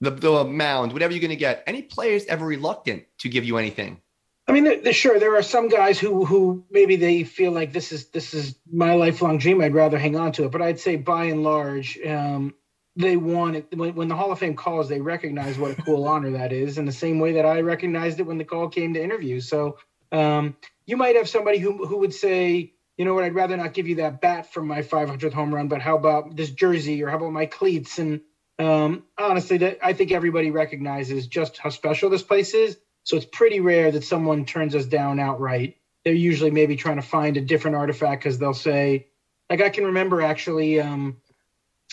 the, 0.04 0.10
the 0.10 0.44
mound, 0.44 0.92
whatever 0.92 1.12
you're 1.12 1.20
going 1.20 1.30
to 1.30 1.36
get. 1.36 1.64
Any 1.66 1.82
players 1.82 2.24
ever 2.26 2.44
reluctant 2.44 3.04
to 3.18 3.28
give 3.28 3.44
you 3.44 3.58
anything? 3.58 4.00
I 4.46 4.52
mean, 4.52 4.92
sure, 4.92 5.18
there 5.18 5.36
are 5.36 5.42
some 5.42 5.68
guys 5.68 5.98
who 5.98 6.24
who 6.26 6.66
maybe 6.70 6.96
they 6.96 7.24
feel 7.24 7.52
like 7.52 7.72
this 7.72 7.92
is 7.92 8.08
this 8.08 8.34
is 8.34 8.56
my 8.70 8.94
lifelong 8.94 9.38
dream. 9.38 9.62
I'd 9.62 9.72
rather 9.72 9.98
hang 9.98 10.16
on 10.16 10.32
to 10.32 10.44
it, 10.44 10.50
but 10.50 10.60
I'd 10.60 10.78
say 10.78 10.96
by 10.96 11.24
and 11.24 11.42
large, 11.42 11.98
um, 12.06 12.54
they 12.94 13.16
want 13.16 13.56
it. 13.56 13.66
When, 13.74 13.94
when 13.94 14.08
the 14.08 14.16
Hall 14.16 14.32
of 14.32 14.38
Fame 14.38 14.54
calls, 14.54 14.88
they 14.88 15.00
recognize 15.00 15.58
what 15.58 15.78
a 15.78 15.82
cool 15.82 16.04
honor 16.08 16.32
that 16.32 16.52
is, 16.52 16.76
in 16.76 16.84
the 16.84 16.92
same 16.92 17.20
way 17.20 17.32
that 17.32 17.46
I 17.46 17.62
recognized 17.62 18.20
it 18.20 18.24
when 18.24 18.36
the 18.36 18.44
call 18.44 18.68
came 18.68 18.92
to 18.94 19.02
interview. 19.02 19.40
So 19.40 19.78
um, 20.12 20.56
you 20.84 20.98
might 20.98 21.16
have 21.16 21.28
somebody 21.28 21.58
who 21.58 21.86
who 21.86 21.98
would 21.98 22.12
say, 22.12 22.74
you 22.98 23.06
know 23.06 23.14
what, 23.14 23.24
I'd 23.24 23.34
rather 23.34 23.56
not 23.56 23.72
give 23.72 23.88
you 23.88 23.96
that 23.96 24.20
bat 24.20 24.52
from 24.52 24.66
my 24.66 24.82
500th 24.82 25.32
home 25.32 25.54
run, 25.54 25.68
but 25.68 25.80
how 25.80 25.96
about 25.96 26.36
this 26.36 26.50
jersey 26.50 27.02
or 27.02 27.08
how 27.08 27.16
about 27.16 27.32
my 27.32 27.46
cleats? 27.46 27.98
And 27.98 28.20
um, 28.58 29.04
honestly, 29.18 29.76
I 29.82 29.92
think 29.92 30.12
everybody 30.12 30.50
recognizes 30.50 31.26
just 31.26 31.58
how 31.58 31.70
special 31.70 32.10
this 32.10 32.22
place 32.22 32.54
is 32.54 32.76
so 33.04 33.16
it's 33.16 33.26
pretty 33.26 33.60
rare 33.60 33.90
that 33.90 34.02
someone 34.02 34.44
turns 34.46 34.74
us 34.74 34.86
down 34.86 35.20
outright. 35.20 35.76
They're 36.04 36.14
usually 36.14 36.50
maybe 36.50 36.74
trying 36.74 36.96
to 36.96 37.02
find 37.02 37.36
a 37.36 37.40
different 37.40 37.76
artifact 37.76 38.22
because 38.22 38.38
they'll 38.38 38.54
say, 38.54 39.06
like 39.48 39.60
I 39.60 39.68
can 39.68 39.84
remember 39.84 40.22
actually, 40.22 40.80
um, 40.80 41.18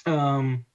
um, 0.05 0.65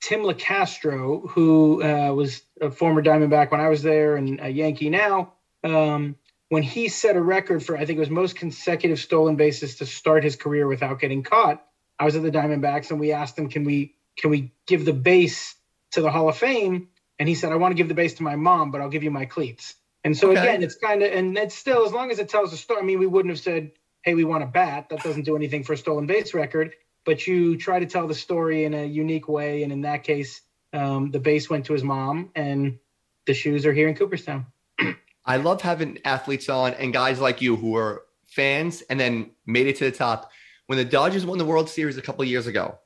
Tim 0.00 0.20
Locastro, 0.20 1.28
who 1.30 1.82
uh, 1.82 2.12
was 2.12 2.42
a 2.60 2.70
former 2.70 3.02
Diamondback 3.02 3.50
when 3.50 3.60
I 3.60 3.68
was 3.68 3.82
there 3.82 4.16
and 4.16 4.38
a 4.40 4.48
Yankee 4.48 4.90
now, 4.90 5.32
um, 5.64 6.16
when 6.50 6.62
he 6.62 6.88
set 6.88 7.16
a 7.16 7.20
record 7.20 7.64
for 7.64 7.76
I 7.76 7.84
think 7.84 7.96
it 7.96 8.00
was 8.00 8.10
most 8.10 8.36
consecutive 8.36 9.00
stolen 9.00 9.36
bases 9.36 9.76
to 9.76 9.86
start 9.86 10.22
his 10.22 10.36
career 10.36 10.66
without 10.66 11.00
getting 11.00 11.22
caught. 11.22 11.64
I 11.98 12.04
was 12.04 12.14
at 12.14 12.22
the 12.22 12.30
Diamondbacks 12.30 12.90
and 12.90 13.00
we 13.00 13.12
asked 13.12 13.38
him, 13.38 13.48
"Can 13.48 13.64
we 13.64 13.94
can 14.18 14.30
we 14.30 14.52
give 14.66 14.84
the 14.84 14.92
base 14.92 15.54
to 15.92 16.02
the 16.02 16.10
Hall 16.10 16.28
of 16.28 16.36
Fame?" 16.36 16.88
And 17.18 17.28
he 17.28 17.34
said, 17.34 17.52
"I 17.52 17.56
want 17.56 17.72
to 17.72 17.76
give 17.76 17.88
the 17.88 17.94
base 17.94 18.14
to 18.14 18.22
my 18.22 18.36
mom, 18.36 18.70
but 18.70 18.80
I'll 18.80 18.90
give 18.90 19.02
you 19.02 19.10
my 19.10 19.24
cleats." 19.24 19.74
And 20.04 20.16
so 20.16 20.30
okay. 20.30 20.40
again, 20.40 20.62
it's 20.62 20.76
kind 20.76 21.02
of 21.02 21.12
and 21.12 21.36
it's 21.36 21.54
still 21.54 21.84
as 21.84 21.92
long 21.92 22.10
as 22.10 22.18
it 22.18 22.28
tells 22.28 22.52
a 22.52 22.56
story. 22.56 22.80
I 22.80 22.84
mean, 22.84 22.98
we 22.98 23.06
wouldn't 23.06 23.32
have 23.32 23.42
said, 23.42 23.72
"Hey, 24.02 24.14
we 24.14 24.24
want 24.24 24.42
a 24.44 24.46
bat." 24.46 24.88
That 24.90 25.02
doesn't 25.02 25.24
do 25.24 25.36
anything 25.36 25.64
for 25.64 25.72
a 25.72 25.76
stolen 25.76 26.06
base 26.06 26.34
record. 26.34 26.74
But 27.04 27.26
you 27.26 27.56
try 27.56 27.78
to 27.78 27.86
tell 27.86 28.06
the 28.06 28.14
story 28.14 28.64
in 28.64 28.74
a 28.74 28.84
unique 28.84 29.28
way, 29.28 29.62
and 29.62 29.72
in 29.72 29.82
that 29.82 30.04
case, 30.04 30.42
um, 30.72 31.10
the 31.10 31.18
base 31.18 31.48
went 31.48 31.66
to 31.66 31.72
his 31.72 31.82
mom, 31.82 32.30
and 32.34 32.78
the 33.26 33.34
shoes 33.34 33.64
are 33.66 33.72
here 33.72 33.88
in 33.88 33.94
Cooperstown. 33.94 34.46
I 35.24 35.36
love 35.36 35.62
having 35.62 35.98
athletes 36.04 36.48
on 36.48 36.74
and 36.74 36.92
guys 36.92 37.20
like 37.20 37.40
you 37.40 37.56
who 37.56 37.76
are 37.76 38.02
fans 38.26 38.82
and 38.82 38.98
then 38.98 39.30
made 39.46 39.66
it 39.66 39.76
to 39.76 39.84
the 39.84 39.92
top. 39.92 40.30
When 40.66 40.78
the 40.78 40.84
Dodgers 40.84 41.24
won 41.24 41.38
the 41.38 41.44
World 41.44 41.68
Series 41.68 41.96
a 41.96 42.02
couple 42.02 42.24
years 42.24 42.46
ago, 42.46 42.78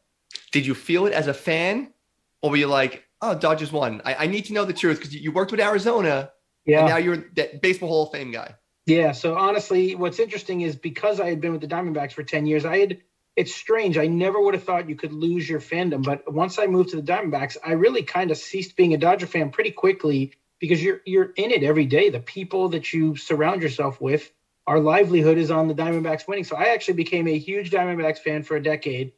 did 0.52 0.64
you 0.64 0.74
feel 0.74 1.06
it 1.06 1.12
as 1.12 1.26
a 1.26 1.34
fan, 1.34 1.92
or 2.40 2.50
were 2.50 2.56
you 2.56 2.68
like, 2.68 3.04
"Oh, 3.20 3.34
Dodgers 3.34 3.72
won"? 3.72 4.00
I, 4.04 4.14
I 4.14 4.26
need 4.26 4.44
to 4.46 4.52
know 4.52 4.64
the 4.64 4.72
truth 4.72 4.98
because 4.98 5.14
you 5.14 5.32
worked 5.32 5.50
with 5.50 5.60
Arizona, 5.60 6.30
yeah. 6.64 6.80
And 6.80 6.88
now 6.88 6.96
you're 6.96 7.24
that 7.34 7.60
baseball 7.60 7.88
Hall 7.88 8.02
of 8.04 8.12
Fame 8.12 8.30
guy. 8.30 8.54
Yeah. 8.86 9.12
So 9.12 9.36
honestly, 9.36 9.94
what's 9.94 10.18
interesting 10.18 10.60
is 10.62 10.76
because 10.76 11.20
I 11.20 11.28
had 11.28 11.40
been 11.40 11.52
with 11.52 11.60
the 11.60 11.66
Diamondbacks 11.66 12.12
for 12.12 12.22
ten 12.22 12.46
years, 12.46 12.64
I 12.64 12.78
had. 12.78 12.98
It's 13.34 13.54
strange. 13.54 13.96
I 13.96 14.08
never 14.08 14.38
would 14.38 14.52
have 14.52 14.64
thought 14.64 14.90
you 14.90 14.94
could 14.94 15.12
lose 15.12 15.48
your 15.48 15.58
fandom, 15.58 16.02
but 16.02 16.30
once 16.30 16.58
I 16.58 16.66
moved 16.66 16.90
to 16.90 16.96
the 16.96 17.02
Diamondbacks, 17.02 17.56
I 17.64 17.72
really 17.72 18.02
kind 18.02 18.30
of 18.30 18.36
ceased 18.36 18.76
being 18.76 18.92
a 18.92 18.98
Dodger 18.98 19.26
fan 19.26 19.48
pretty 19.48 19.70
quickly 19.70 20.34
because 20.60 20.82
you're 20.82 21.00
you're 21.06 21.32
in 21.36 21.50
it 21.50 21.62
every 21.62 21.86
day. 21.86 22.10
The 22.10 22.20
people 22.20 22.68
that 22.70 22.92
you 22.92 23.16
surround 23.16 23.62
yourself 23.62 24.02
with, 24.02 24.30
our 24.66 24.78
livelihood 24.78 25.38
is 25.38 25.50
on 25.50 25.66
the 25.66 25.74
Diamondbacks 25.74 26.28
winning. 26.28 26.44
So 26.44 26.56
I 26.56 26.74
actually 26.74 26.94
became 26.94 27.26
a 27.26 27.38
huge 27.38 27.70
Diamondbacks 27.70 28.18
fan 28.18 28.42
for 28.42 28.56
a 28.56 28.62
decade, 28.62 29.12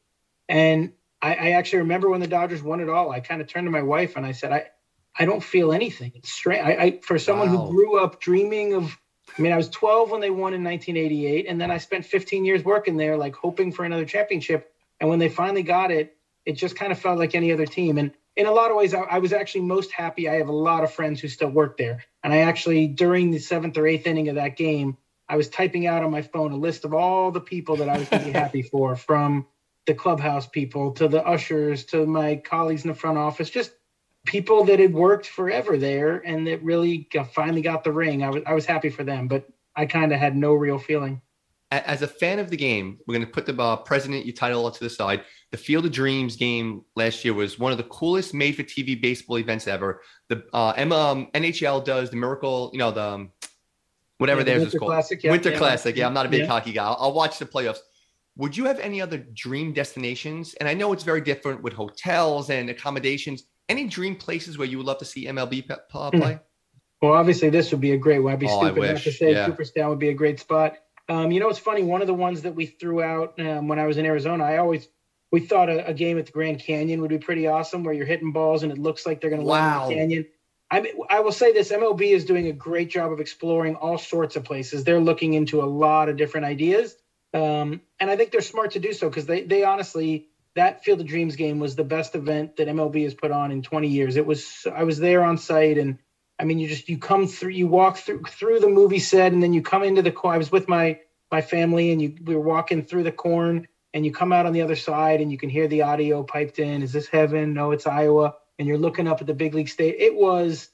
and 0.49 0.93
I, 1.25 1.35
I 1.35 1.51
actually 1.53 1.79
remember 1.79 2.11
when 2.11 2.21
the 2.21 2.27
Dodgers 2.27 2.63
won 2.63 2.81
it 2.81 2.91
all. 2.91 3.11
I 3.11 3.21
kind 3.21 3.41
of 3.41 3.49
turned 3.49 3.67
to 3.67 3.71
my 3.71 3.83
wife 3.83 4.17
and 4.17 4.27
I 4.27 4.33
said, 4.33 4.53
I 4.53 4.67
I 5.19 5.25
don't 5.25 5.43
feel 5.43 5.73
anything. 5.73 6.13
It's 6.15 6.31
strange. 6.31 6.63
I, 6.63 6.71
I 6.71 7.01
for 7.01 7.19
someone 7.19 7.51
wow. 7.53 7.67
who 7.67 7.73
grew 7.73 7.99
up 7.99 8.21
dreaming 8.21 8.75
of. 8.75 8.97
I 9.39 9.41
mean, 9.43 9.53
I 9.53 9.57
was 9.57 9.71
12 9.71 10.11
when 10.11 10.21
they 10.21 10.31
won 10.31 10.53
in 10.53 10.63
1988, 10.63 11.47
and 11.49 11.59
then 11.59 11.71
I 11.71 11.79
spent 11.79 12.05
15 12.05 12.45
years 12.45 12.63
working 12.63 12.97
there, 12.97 13.17
like 13.17 13.35
hoping 13.35 13.73
for 13.73 13.85
another 13.85 14.05
championship. 14.05 14.71
And 15.01 15.09
when 15.09 15.19
they 15.19 15.29
finally 15.29 15.63
got 15.63 15.91
it, 15.91 16.17
it 16.45 16.53
just 16.53 16.77
kind 16.77 16.93
of 16.93 16.99
felt 16.99 17.19
like 17.19 17.35
any 17.35 17.51
other 17.51 17.67
team. 17.67 17.97
And 17.97 18.13
in 18.37 18.47
a 18.47 18.53
lot 18.53 18.71
of 18.71 18.77
ways, 18.77 18.93
I, 18.93 19.01
I, 19.01 19.19
was 19.19 19.33
actually 19.33 19.63
most 19.63 19.91
happy. 19.93 20.29
I 20.29 20.35
have 20.35 20.49
a 20.49 20.53
lot 20.53 20.85
of 20.85 20.93
friends 20.93 21.21
who 21.21 21.29
still 21.29 21.49
work 21.49 21.79
there. 21.79 22.05
And 22.23 22.33
I 22.33 22.41
actually, 22.41 22.87
during 22.87 23.31
the 23.31 23.39
seventh 23.39 23.77
or 23.79 23.87
eighth 23.87 24.07
inning 24.07 24.29
of 24.29 24.35
that 24.37 24.57
game, 24.57 24.99
I 25.29 25.37
was 25.37 25.49
typing 25.49 25.87
out 25.87 26.05
on 26.05 26.11
my 26.11 26.23
phone 26.23 26.53
a 26.53 26.57
list 26.57 26.85
of 26.85 26.93
all 26.93 27.33
the 27.33 27.41
people 27.41 27.77
that 27.77 27.89
I 27.89 27.99
was 27.99 28.09
going 28.09 28.25
to 28.25 28.27
be 28.27 28.33
happy 28.39 28.63
for, 28.63 28.95
from 28.95 29.47
the 29.87 29.95
clubhouse 29.95 30.47
people 30.47 30.93
to 30.93 31.09
the 31.09 31.25
ushers 31.27 31.85
to 31.85 32.07
my 32.07 32.37
colleagues 32.37 32.85
in 32.85 32.89
the 32.89 32.95
front 32.95 33.19
office, 33.19 33.51
just 33.51 33.73
people 34.25 34.65
that 34.65 34.79
had 34.79 34.95
worked 34.95 35.27
forever 35.27 35.77
there 35.77 36.17
and 36.19 36.47
that 36.47 36.63
really 36.63 37.09
got, 37.13 37.33
finally 37.35 37.63
got 37.63 37.85
the 37.85 37.93
ring. 37.93 38.23
I 38.23 38.31
was, 38.31 38.43
I 38.47 38.55
was 38.55 38.67
happy 38.67 38.89
for 38.89 39.05
them, 39.05 39.29
but 39.29 39.47
I 39.77 39.87
kind 39.87 40.13
of 40.13 40.19
had 40.19 40.37
no 40.37 40.55
real 40.55 40.79
feeling 40.79 41.21
as 41.71 42.03
a 42.03 42.09
fan 42.09 42.39
of 42.39 42.51
the 42.51 42.57
game, 42.57 42.99
we're 43.07 43.15
going 43.15 43.27
to 43.27 43.33
put 43.33 43.47
the 43.47 43.61
uh, 43.61 43.77
president 43.77 44.27
you 44.27 44.33
title 44.33 44.71
to 44.71 44.85
the 44.85 44.91
side. 44.91 45.23
The 45.51 45.57
Field 45.57 45.85
of 45.87 45.93
Dreams 45.93 46.37
game 46.37 46.85
last 46.95 47.25
year 47.25 47.35
was 47.35 47.59
one 47.59 47.73
of 47.73 47.79
the 47.79 47.85
coolest 47.85 48.35
made 48.35 48.57
for 48.57 48.63
TV 48.63 49.01
baseball 49.01 49.39
events 49.39 49.67
ever. 49.67 50.03
The 50.29 50.45
uh, 50.53 50.75
um, 50.77 51.29
NHL 51.35 51.85
does 51.85 52.11
the 52.11 52.17
Miracle, 52.17 52.71
you 52.73 52.79
know, 52.79 52.91
the 52.91 53.03
um, 53.03 53.33
whatever 54.19 54.41
yeah, 54.41 54.55
the 54.55 54.61
there's 54.61 54.75
called 54.75 54.91
Classic, 54.91 55.23
yeah, 55.23 55.31
Winter 55.31 55.51
yeah. 55.51 55.59
Classic. 55.59 55.97
Yeah, 55.97 56.07
I'm 56.07 56.15
not 56.15 56.27
a 56.27 56.29
big 56.29 56.47
hockey 56.47 56.73
guy. 56.73 56.85
I'll, 56.85 56.97
I'll 57.01 57.13
watch 57.13 57.39
the 57.39 57.47
playoffs. 57.47 57.79
Would 58.37 58.57
you 58.57 58.65
have 58.65 58.81
any 58.81 59.01
other 59.01 59.19
dream 59.19 59.73
destinations? 59.73 60.55
And 60.55 60.69
I 60.69 60.75
know 60.75 60.93
it's 60.93 61.05
very 61.05 61.21
different 61.21 61.63
with 61.63 61.73
hotels 61.73 62.51
and 62.51 62.69
accommodations. 62.69 63.45
Any 63.69 63.87
dream 63.87 64.17
places 64.17 64.59
where 64.59 64.67
you 64.67 64.79
would 64.79 64.87
love 64.87 64.99
to 64.99 65.05
see 65.05 65.27
MLB 65.27 65.65
hmm. 65.65 66.21
play? 66.21 66.41
Well, 67.01 67.13
obviously, 67.13 67.51
this 67.51 67.71
would 67.71 67.81
be 67.81 67.93
a 67.93 67.99
great 67.99 68.21
one. 68.21 68.33
I'd 68.33 68.39
be 68.39 68.49
oh, 68.49 68.61
stupid 68.61 68.93
not 68.95 69.03
to 69.03 69.13
say 69.13 69.33
yeah. 69.33 69.47
Cooperstown 69.47 69.91
would 69.91 69.99
be 69.99 70.09
a 70.09 70.15
great 70.15 70.41
spot. 70.41 70.77
Um, 71.09 71.31
you 71.31 71.39
know, 71.39 71.49
it's 71.51 71.59
funny. 71.59 71.83
One 71.83 72.01
of 72.01 72.07
the 72.07 72.15
ones 72.15 72.43
that 72.43 72.55
we 72.55 72.67
threw 72.67 73.03
out 73.03 73.39
um, 73.39 73.69
when 73.69 73.79
I 73.79 73.87
was 73.87 73.99
in 73.99 74.07
Arizona, 74.07 74.45
I 74.45 74.57
always 74.57 74.89
we 75.31 75.41
thought 75.41 75.69
a, 75.69 75.87
a, 75.87 75.93
game 75.93 76.19
at 76.19 76.27
the 76.27 76.33
Grand 76.33 76.61
Canyon 76.61 77.01
would 77.03 77.11
be 77.11 77.19
pretty 77.19 77.47
awesome, 77.47 77.85
where 77.85 77.93
you're 77.93 78.07
hitting 78.07 78.33
balls 78.33 78.63
and 78.63 78.73
it 78.73 78.79
looks 78.79 79.05
like 79.05 79.21
they're 79.21 79.31
going 79.31 79.43
to 79.43 79.47
wow. 79.47 79.81
land 79.81 79.93
in 79.93 79.99
the 79.99 80.01
canyon. 80.01 80.27
I 80.71 80.81
mean, 80.81 80.95
I 81.11 81.21
will 81.21 81.33
say 81.33 81.53
this: 81.53 81.71
MLB 81.71 82.03
is 82.03 82.25
doing 82.25 82.47
a 82.47 82.53
great 82.53 82.89
job 82.89 83.13
of 83.13 83.21
exploring 83.21 83.77
all 83.77 83.99
sorts 83.99 84.37
of 84.37 84.45
places. 84.45 84.83
They're 84.83 85.01
looking 85.01 85.35
into 85.35 85.63
a 85.63 85.67
lot 85.67 86.09
of 86.09 86.17
different 86.17 86.47
ideas, 86.47 86.97
um, 87.35 87.81
and 88.01 88.11
I 88.11 88.17
think 88.17 88.31
they're 88.31 88.41
smart 88.41 88.73
to 88.73 88.81
do 88.81 88.93
so 88.93 89.09
because 89.09 89.27
they 89.27 89.43
they 89.43 89.65
honestly 89.65 90.29
that 90.55 90.85
Field 90.85 91.01
of 91.01 91.07
Dreams 91.07 91.37
game 91.37 91.59
was 91.59 91.75
the 91.75 91.85
best 91.85 92.15
event 92.15 92.57
that 92.57 92.69
MLB 92.69 93.03
has 93.03 93.15
put 93.15 93.33
on 93.33 93.51
in 93.51 93.61
20 93.61 93.89
years. 93.89 94.17
It 94.17 94.25
was 94.25 94.67
I 94.73 94.85
was 94.85 94.99
there 94.99 95.25
on 95.25 95.37
site 95.37 95.79
and 95.79 95.99
I 96.39 96.45
mean, 96.45 96.59
you 96.59 96.69
just 96.69 96.89
you 96.89 96.99
come 96.99 97.27
through, 97.27 97.51
you 97.51 97.67
walk 97.67 97.97
through 97.99 98.23
through 98.23 98.61
the 98.61 98.69
movie 98.69 98.99
set, 98.99 99.33
and 99.33 99.43
then 99.43 99.53
you 99.53 99.63
come 99.63 99.83
into 99.83 100.03
the. 100.03 100.15
I 100.25 100.39
was 100.39 100.51
with 100.51 100.69
my 100.69 100.99
my 101.31 101.41
family, 101.41 101.93
and 101.93 102.03
you 102.03 102.17
we 102.25 102.35
were 102.35 102.43
walking 102.43 102.83
through 102.83 103.05
the 103.05 103.13
corn, 103.13 103.69
and 103.93 104.05
you 104.05 104.13
come 104.13 104.33
out 104.33 104.47
on 104.47 104.53
the 104.53 104.63
other 104.63 104.77
side, 104.77 105.21
and 105.21 105.31
you 105.31 105.39
can 105.39 105.49
hear 105.49 105.69
the 105.69 105.83
audio 105.83 106.23
piped 106.23 106.59
in. 106.59 106.83
Is 106.83 106.93
this 106.93 107.07
heaven? 107.07 107.55
No, 107.55 107.71
it's 107.71 107.87
Iowa. 107.87 108.35
And 108.59 108.69
you're 108.69 108.79
looking 108.79 109.09
up 109.09 109.21
at 109.21 109.27
the 109.27 109.35
big 109.35 109.55
league 109.55 109.69
state. 109.69 109.97
It 109.99 110.15
was 110.15 110.69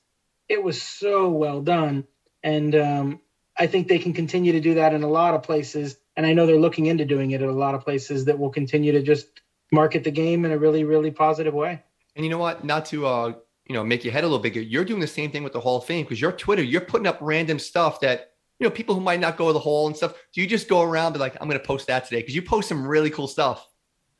it 0.48 0.62
was 0.62 0.80
so 0.80 1.28
well 1.28 1.60
done, 1.60 2.06
and 2.42 2.74
um, 2.74 3.20
I 3.56 3.66
think 3.66 3.88
they 3.88 3.98
can 3.98 4.14
continue 4.14 4.52
to 4.52 4.60
do 4.60 4.74
that 4.74 4.94
in 4.94 5.02
a 5.02 5.08
lot 5.08 5.34
of 5.34 5.42
places. 5.42 5.96
And 6.20 6.26
I 6.26 6.34
know 6.34 6.44
they're 6.44 6.60
looking 6.60 6.84
into 6.84 7.06
doing 7.06 7.30
it 7.30 7.40
at 7.40 7.48
a 7.48 7.50
lot 7.50 7.74
of 7.74 7.82
places 7.82 8.26
that 8.26 8.38
will 8.38 8.50
continue 8.50 8.92
to 8.92 9.00
just 9.00 9.40
market 9.72 10.04
the 10.04 10.10
game 10.10 10.44
in 10.44 10.52
a 10.52 10.58
really 10.58 10.84
really 10.84 11.10
positive 11.10 11.54
way. 11.54 11.82
And 12.14 12.26
you 12.26 12.30
know 12.30 12.36
what? 12.36 12.62
Not 12.62 12.84
to 12.86 13.06
uh 13.06 13.32
you 13.64 13.72
know, 13.72 13.82
make 13.82 14.04
your 14.04 14.12
head 14.12 14.22
a 14.22 14.26
little 14.26 14.38
bigger. 14.38 14.60
You're 14.60 14.84
doing 14.84 15.00
the 15.00 15.06
same 15.06 15.30
thing 15.30 15.42
with 15.42 15.54
the 15.54 15.60
Hall 15.60 15.78
of 15.78 15.86
Fame 15.86 16.04
because 16.04 16.20
your 16.20 16.32
Twitter, 16.32 16.62
you're 16.62 16.82
putting 16.82 17.06
up 17.06 17.16
random 17.22 17.58
stuff 17.58 18.00
that, 18.00 18.32
you 18.58 18.66
know, 18.66 18.70
people 18.70 18.94
who 18.94 19.00
might 19.00 19.18
not 19.18 19.38
go 19.38 19.46
to 19.46 19.54
the 19.54 19.58
hall 19.60 19.86
and 19.86 19.96
stuff. 19.96 20.12
Do 20.34 20.42
you 20.42 20.46
just 20.46 20.68
go 20.68 20.82
around 20.82 21.06
and 21.06 21.14
be 21.14 21.20
like, 21.20 21.38
I'm 21.40 21.48
going 21.48 21.58
to 21.58 21.66
post 21.66 21.86
that 21.86 22.04
today? 22.04 22.20
Because 22.20 22.34
you 22.34 22.42
post 22.42 22.68
some 22.68 22.86
really 22.86 23.08
cool 23.08 23.26
stuff. 23.26 23.66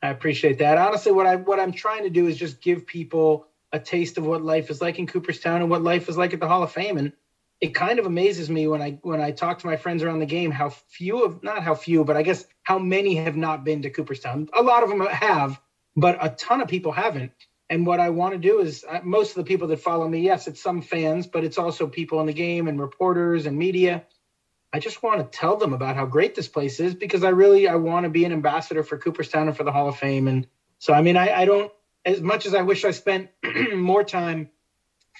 I 0.01 0.07
appreciate 0.07 0.57
that. 0.57 0.79
Honestly, 0.79 1.11
what 1.11 1.27
I 1.27 1.35
what 1.35 1.59
I'm 1.59 1.71
trying 1.71 2.01
to 2.01 2.09
do 2.09 2.25
is 2.25 2.35
just 2.35 2.61
give 2.61 2.87
people 2.87 3.45
a 3.73 3.79
taste 3.79 4.17
of 4.17 4.25
what 4.25 4.41
life 4.41 4.71
is 4.71 4.81
like 4.81 4.97
in 4.97 5.05
Cooperstown 5.05 5.61
and 5.61 5.69
what 5.69 5.83
life 5.83 6.09
is 6.09 6.17
like 6.17 6.33
at 6.33 6.39
the 6.39 6.47
Hall 6.47 6.63
of 6.63 6.71
Fame. 6.71 6.97
And 6.97 7.13
it 7.61 7.75
kind 7.75 7.99
of 7.99 8.07
amazes 8.07 8.49
me 8.49 8.67
when 8.67 8.81
I 8.81 8.97
when 9.03 9.21
I 9.21 9.31
talk 9.31 9.59
to 9.59 9.67
my 9.67 9.77
friends 9.77 10.01
around 10.01 10.19
the 10.19 10.25
game 10.25 10.49
how 10.49 10.69
few 10.69 11.23
of 11.23 11.43
not 11.43 11.61
how 11.63 11.75
few, 11.75 12.03
but 12.03 12.17
I 12.17 12.23
guess 12.23 12.45
how 12.63 12.79
many 12.79 13.15
have 13.15 13.37
not 13.37 13.63
been 13.63 13.83
to 13.83 13.91
Cooperstown. 13.91 14.49
A 14.57 14.63
lot 14.63 14.81
of 14.81 14.89
them 14.89 15.01
have, 15.01 15.61
but 15.95 16.17
a 16.19 16.29
ton 16.29 16.61
of 16.61 16.67
people 16.67 16.91
haven't. 16.91 17.31
And 17.69 17.85
what 17.85 17.99
I 18.01 18.09
want 18.09 18.33
to 18.33 18.39
do 18.39 18.59
is 18.59 18.83
uh, 18.87 18.99
most 19.03 19.29
of 19.29 19.35
the 19.35 19.43
people 19.43 19.67
that 19.69 19.79
follow 19.79 20.05
me, 20.07 20.19
yes, 20.19 20.47
it's 20.47 20.61
some 20.61 20.81
fans, 20.81 21.27
but 21.27 21.45
it's 21.45 21.57
also 21.57 21.87
people 21.87 22.19
in 22.19 22.25
the 22.25 22.33
game 22.33 22.67
and 22.67 22.77
reporters 22.79 23.45
and 23.45 23.57
media. 23.57 24.03
I 24.73 24.79
just 24.79 25.03
want 25.03 25.19
to 25.19 25.37
tell 25.37 25.55
them 25.55 25.73
about 25.73 25.95
how 25.95 26.05
great 26.05 26.33
this 26.33 26.47
place 26.47 26.79
is 26.79 26.95
because 26.95 27.23
I 27.23 27.29
really 27.29 27.67
I 27.67 27.75
want 27.75 28.05
to 28.05 28.09
be 28.09 28.25
an 28.25 28.33
ambassador 28.33 28.83
for 28.83 28.97
Cooperstown 28.97 29.47
and 29.47 29.55
for 29.55 29.63
the 29.63 29.71
Hall 29.71 29.87
of 29.87 29.97
Fame. 29.97 30.27
And 30.27 30.47
so 30.79 30.93
I 30.93 31.01
mean 31.01 31.15
I, 31.15 31.41
I 31.41 31.45
don't 31.45 31.71
as 32.05 32.21
much 32.21 32.47
as 32.47 32.55
I 32.55 32.63
wish 32.63 32.83
I 32.85 32.91
spent 32.91 33.29
more 33.75 34.03
time 34.03 34.49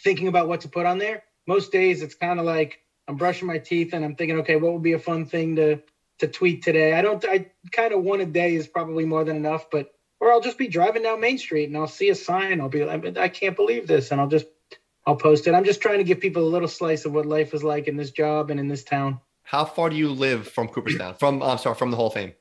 thinking 0.04 0.28
about 0.28 0.48
what 0.48 0.62
to 0.62 0.70
put 0.70 0.88
on 0.88 0.98
there. 0.98 1.24
Most 1.52 1.74
days 1.74 2.02
it's 2.02 2.16
kind 2.16 2.40
of 2.40 2.46
like 2.46 2.80
I'm 3.10 3.18
brushing 3.18 3.46
my 3.46 3.58
teeth 3.58 3.92
and 3.92 4.06
I'm 4.06 4.16
thinking, 4.16 4.40
okay, 4.40 4.56
what 4.56 4.72
would 4.72 4.84
be 4.84 4.94
a 4.94 5.00
fun 5.00 5.26
thing 5.26 5.58
to 5.58 5.82
to 6.20 6.28
tweet 6.28 6.64
today? 6.64 6.94
I 6.94 7.02
don't 7.02 7.24
I 7.26 7.52
kind 7.74 7.94
of 7.94 8.04
one 8.04 8.22
a 8.22 8.26
day 8.26 8.56
is 8.56 8.68
probably 8.68 9.04
more 9.04 9.26
than 9.26 9.36
enough, 9.36 9.70
but 9.70 9.94
or 10.22 10.32
I'll 10.32 10.40
just 10.40 10.58
be 10.58 10.70
driving 10.70 11.04
down 11.04 11.20
Main 11.20 11.38
Street 11.38 11.68
and 11.68 11.76
I'll 11.76 11.90
see 11.90 12.08
a 12.08 12.16
sign. 12.16 12.62
I'll 12.62 12.70
be 12.70 12.86
like, 12.86 13.18
I 13.18 13.28
can't 13.28 13.58
believe 13.58 13.86
this, 13.86 14.12
and 14.12 14.22
I'll 14.22 14.30
just 14.30 14.46
I'll 15.06 15.18
post 15.18 15.46
it. 15.46 15.54
I'm 15.54 15.66
just 15.66 15.82
trying 15.82 15.98
to 15.98 16.06
give 16.06 16.22
people 16.22 16.42
a 16.42 16.52
little 16.56 16.70
slice 16.70 17.04
of 17.04 17.12
what 17.12 17.26
life 17.26 17.54
is 17.54 17.66
like 17.66 17.90
in 17.90 17.98
this 17.98 18.12
job 18.12 18.50
and 18.50 18.58
in 18.58 18.70
this 18.70 18.86
town. 18.86 19.20
How 19.44 19.66
far 19.66 19.90
do 19.90 19.98
you 19.98 20.10
live 20.10 20.48
from 20.48 20.70
Cooperstown? 20.70 21.16
From 21.16 21.44
I'm 21.44 21.58
sorry, 21.58 21.76
from 21.76 21.92
the 21.92 21.98
Hall 21.98 22.08
of 22.08 22.14
Fame. 22.14 22.32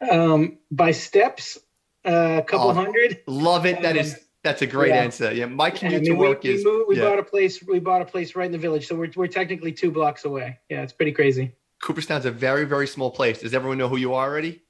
Um, 0.00 0.56
by 0.70 0.92
steps, 0.92 1.58
uh, 2.02 2.40
a 2.40 2.42
couple 2.42 2.70
oh, 2.70 2.72
hundred. 2.72 3.20
Love 3.26 3.66
it. 3.66 3.82
That 3.82 3.96
um, 3.96 3.98
is 3.98 4.18
that's 4.46 4.62
a 4.62 4.66
great 4.66 4.90
yeah. 4.90 5.02
answer. 5.02 5.32
Yeah, 5.32 5.46
my 5.46 5.70
commute 5.70 5.94
I 5.94 6.04
mean, 6.04 6.12
to 6.12 6.16
work 6.16 6.42
we, 6.44 6.50
is. 6.50 6.64
We, 6.64 6.70
moved, 6.70 6.88
we 6.88 6.96
yeah. 6.96 7.04
bought 7.04 7.18
a 7.18 7.22
place. 7.22 7.62
We 7.62 7.80
bought 7.80 8.02
a 8.02 8.04
place 8.04 8.36
right 8.36 8.46
in 8.46 8.52
the 8.52 8.58
village, 8.58 8.86
so 8.86 8.94
we're 8.94 9.10
we're 9.16 9.26
technically 9.26 9.72
two 9.72 9.90
blocks 9.90 10.24
away. 10.24 10.60
Yeah, 10.70 10.82
it's 10.82 10.92
pretty 10.92 11.12
crazy. 11.12 11.52
Cooperstown's 11.82 12.24
a 12.24 12.30
very 12.30 12.64
very 12.64 12.86
small 12.86 13.10
place. 13.10 13.40
Does 13.40 13.54
everyone 13.54 13.78
know 13.78 13.88
who 13.88 13.96
you 13.96 14.14
are 14.14 14.28
already? 14.28 14.62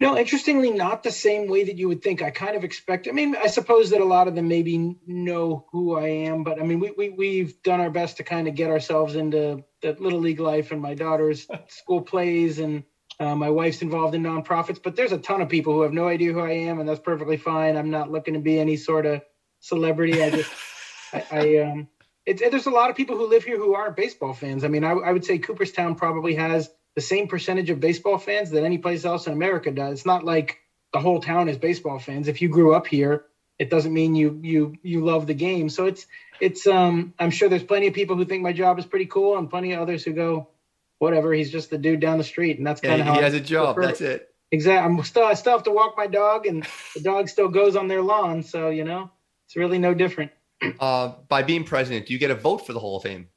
No, 0.00 0.18
interestingly, 0.18 0.70
not 0.70 1.02
the 1.02 1.10
same 1.10 1.48
way 1.48 1.64
that 1.64 1.78
you 1.78 1.88
would 1.88 2.02
think. 2.02 2.20
I 2.20 2.30
kind 2.30 2.56
of 2.56 2.64
expect. 2.64 3.08
I 3.08 3.12
mean, 3.12 3.36
I 3.36 3.46
suppose 3.46 3.90
that 3.90 4.00
a 4.00 4.04
lot 4.04 4.28
of 4.28 4.34
them 4.34 4.48
maybe 4.48 4.98
know 5.06 5.66
who 5.70 5.96
I 5.96 6.08
am, 6.08 6.44
but 6.44 6.60
I 6.60 6.64
mean, 6.64 6.80
we, 6.80 6.90
we 6.90 7.08
we've 7.10 7.62
done 7.62 7.80
our 7.80 7.90
best 7.90 8.18
to 8.18 8.24
kind 8.24 8.46
of 8.46 8.54
get 8.54 8.70
ourselves 8.70 9.16
into 9.16 9.64
the 9.80 9.96
little 9.98 10.20
league 10.20 10.40
life 10.40 10.72
and 10.72 10.82
my 10.82 10.94
daughter's 10.94 11.46
school 11.68 12.02
plays, 12.02 12.58
and 12.58 12.84
Uh, 13.20 13.34
my 13.34 13.48
wife's 13.48 13.82
involved 13.82 14.14
in 14.14 14.22
nonprofits, 14.22 14.82
but 14.82 14.96
there's 14.96 15.12
a 15.12 15.18
ton 15.18 15.40
of 15.40 15.48
people 15.48 15.72
who 15.72 15.82
have 15.82 15.92
no 15.92 16.08
idea 16.08 16.32
who 16.32 16.40
I 16.40 16.52
am, 16.52 16.80
and 16.80 16.88
that's 16.88 17.00
perfectly 17.00 17.36
fine. 17.36 17.76
I'm 17.76 17.90
not 17.90 18.10
looking 18.10 18.34
to 18.34 18.40
be 18.40 18.58
any 18.58 18.76
sort 18.76 19.06
of 19.06 19.22
celebrity. 19.60 20.22
I 20.22 20.30
just, 20.30 20.52
I, 21.12 21.24
I 21.30 21.56
um, 21.58 21.88
it's, 22.26 22.40
there's 22.40 22.66
a 22.66 22.70
lot 22.70 22.90
of 22.90 22.96
people 22.96 23.16
who 23.16 23.28
live 23.28 23.44
here 23.44 23.56
who 23.56 23.74
aren't 23.74 23.96
baseball 23.96 24.34
fans. 24.34 24.64
I 24.64 24.68
mean, 24.68 24.82
I, 24.82 24.92
I 24.92 25.12
would 25.12 25.24
say 25.24 25.38
Cooperstown 25.38 25.94
probably 25.94 26.34
has 26.34 26.70
the 26.94 27.00
same 27.00 27.28
percentage 27.28 27.70
of 27.70 27.80
baseball 27.80 28.18
fans 28.18 28.50
that 28.50 28.64
any 28.64 28.78
place 28.78 29.04
else 29.04 29.26
in 29.26 29.32
America 29.32 29.70
does. 29.70 29.98
It's 29.98 30.06
not 30.06 30.24
like 30.24 30.58
the 30.92 31.00
whole 31.00 31.20
town 31.20 31.48
is 31.48 31.56
baseball 31.58 31.98
fans. 31.98 32.28
If 32.28 32.40
you 32.40 32.48
grew 32.48 32.74
up 32.74 32.86
here, 32.86 33.24
it 33.58 33.70
doesn't 33.70 33.92
mean 33.92 34.14
you 34.14 34.40
you 34.42 34.74
you 34.82 35.04
love 35.04 35.26
the 35.26 35.34
game. 35.34 35.68
So 35.68 35.86
it's 35.86 36.06
it's 36.40 36.66
um 36.66 37.14
I'm 37.18 37.30
sure 37.30 37.48
there's 37.48 37.64
plenty 37.64 37.88
of 37.88 37.94
people 37.94 38.16
who 38.16 38.24
think 38.24 38.42
my 38.42 38.52
job 38.52 38.78
is 38.78 38.86
pretty 38.86 39.06
cool 39.06 39.36
and 39.36 39.50
plenty 39.50 39.72
of 39.72 39.80
others 39.80 40.04
who 40.04 40.12
go, 40.12 40.48
whatever, 40.98 41.32
he's 41.32 41.50
just 41.50 41.70
the 41.70 41.78
dude 41.78 42.00
down 42.00 42.18
the 42.18 42.24
street. 42.24 42.58
And 42.58 42.66
that's 42.66 42.80
kind 42.80 43.00
of 43.00 43.06
yeah, 43.06 43.12
how 43.12 43.18
he 43.18 43.24
has 43.24 43.34
a 43.34 43.40
job. 43.40 43.76
That's 43.80 44.00
it. 44.00 44.28
Exactly. 44.50 44.84
I'm 44.84 45.02
still 45.04 45.24
I 45.24 45.34
still 45.34 45.52
have 45.52 45.64
to 45.64 45.70
walk 45.70 45.94
my 45.96 46.06
dog 46.06 46.46
and 46.46 46.66
the 46.94 47.00
dog 47.00 47.28
still 47.28 47.48
goes 47.48 47.76
on 47.76 47.88
their 47.88 48.02
lawn. 48.02 48.42
So, 48.42 48.70
you 48.70 48.84
know, 48.84 49.10
it's 49.46 49.56
really 49.56 49.78
no 49.78 49.94
different. 49.94 50.32
Uh, 50.80 51.12
by 51.28 51.42
being 51.42 51.62
president, 51.62 52.06
do 52.06 52.14
you 52.14 52.18
get 52.18 52.30
a 52.30 52.34
vote 52.34 52.64
for 52.66 52.72
the 52.72 52.80
Hall 52.80 52.96
of 52.96 53.02
Fame? 53.02 53.28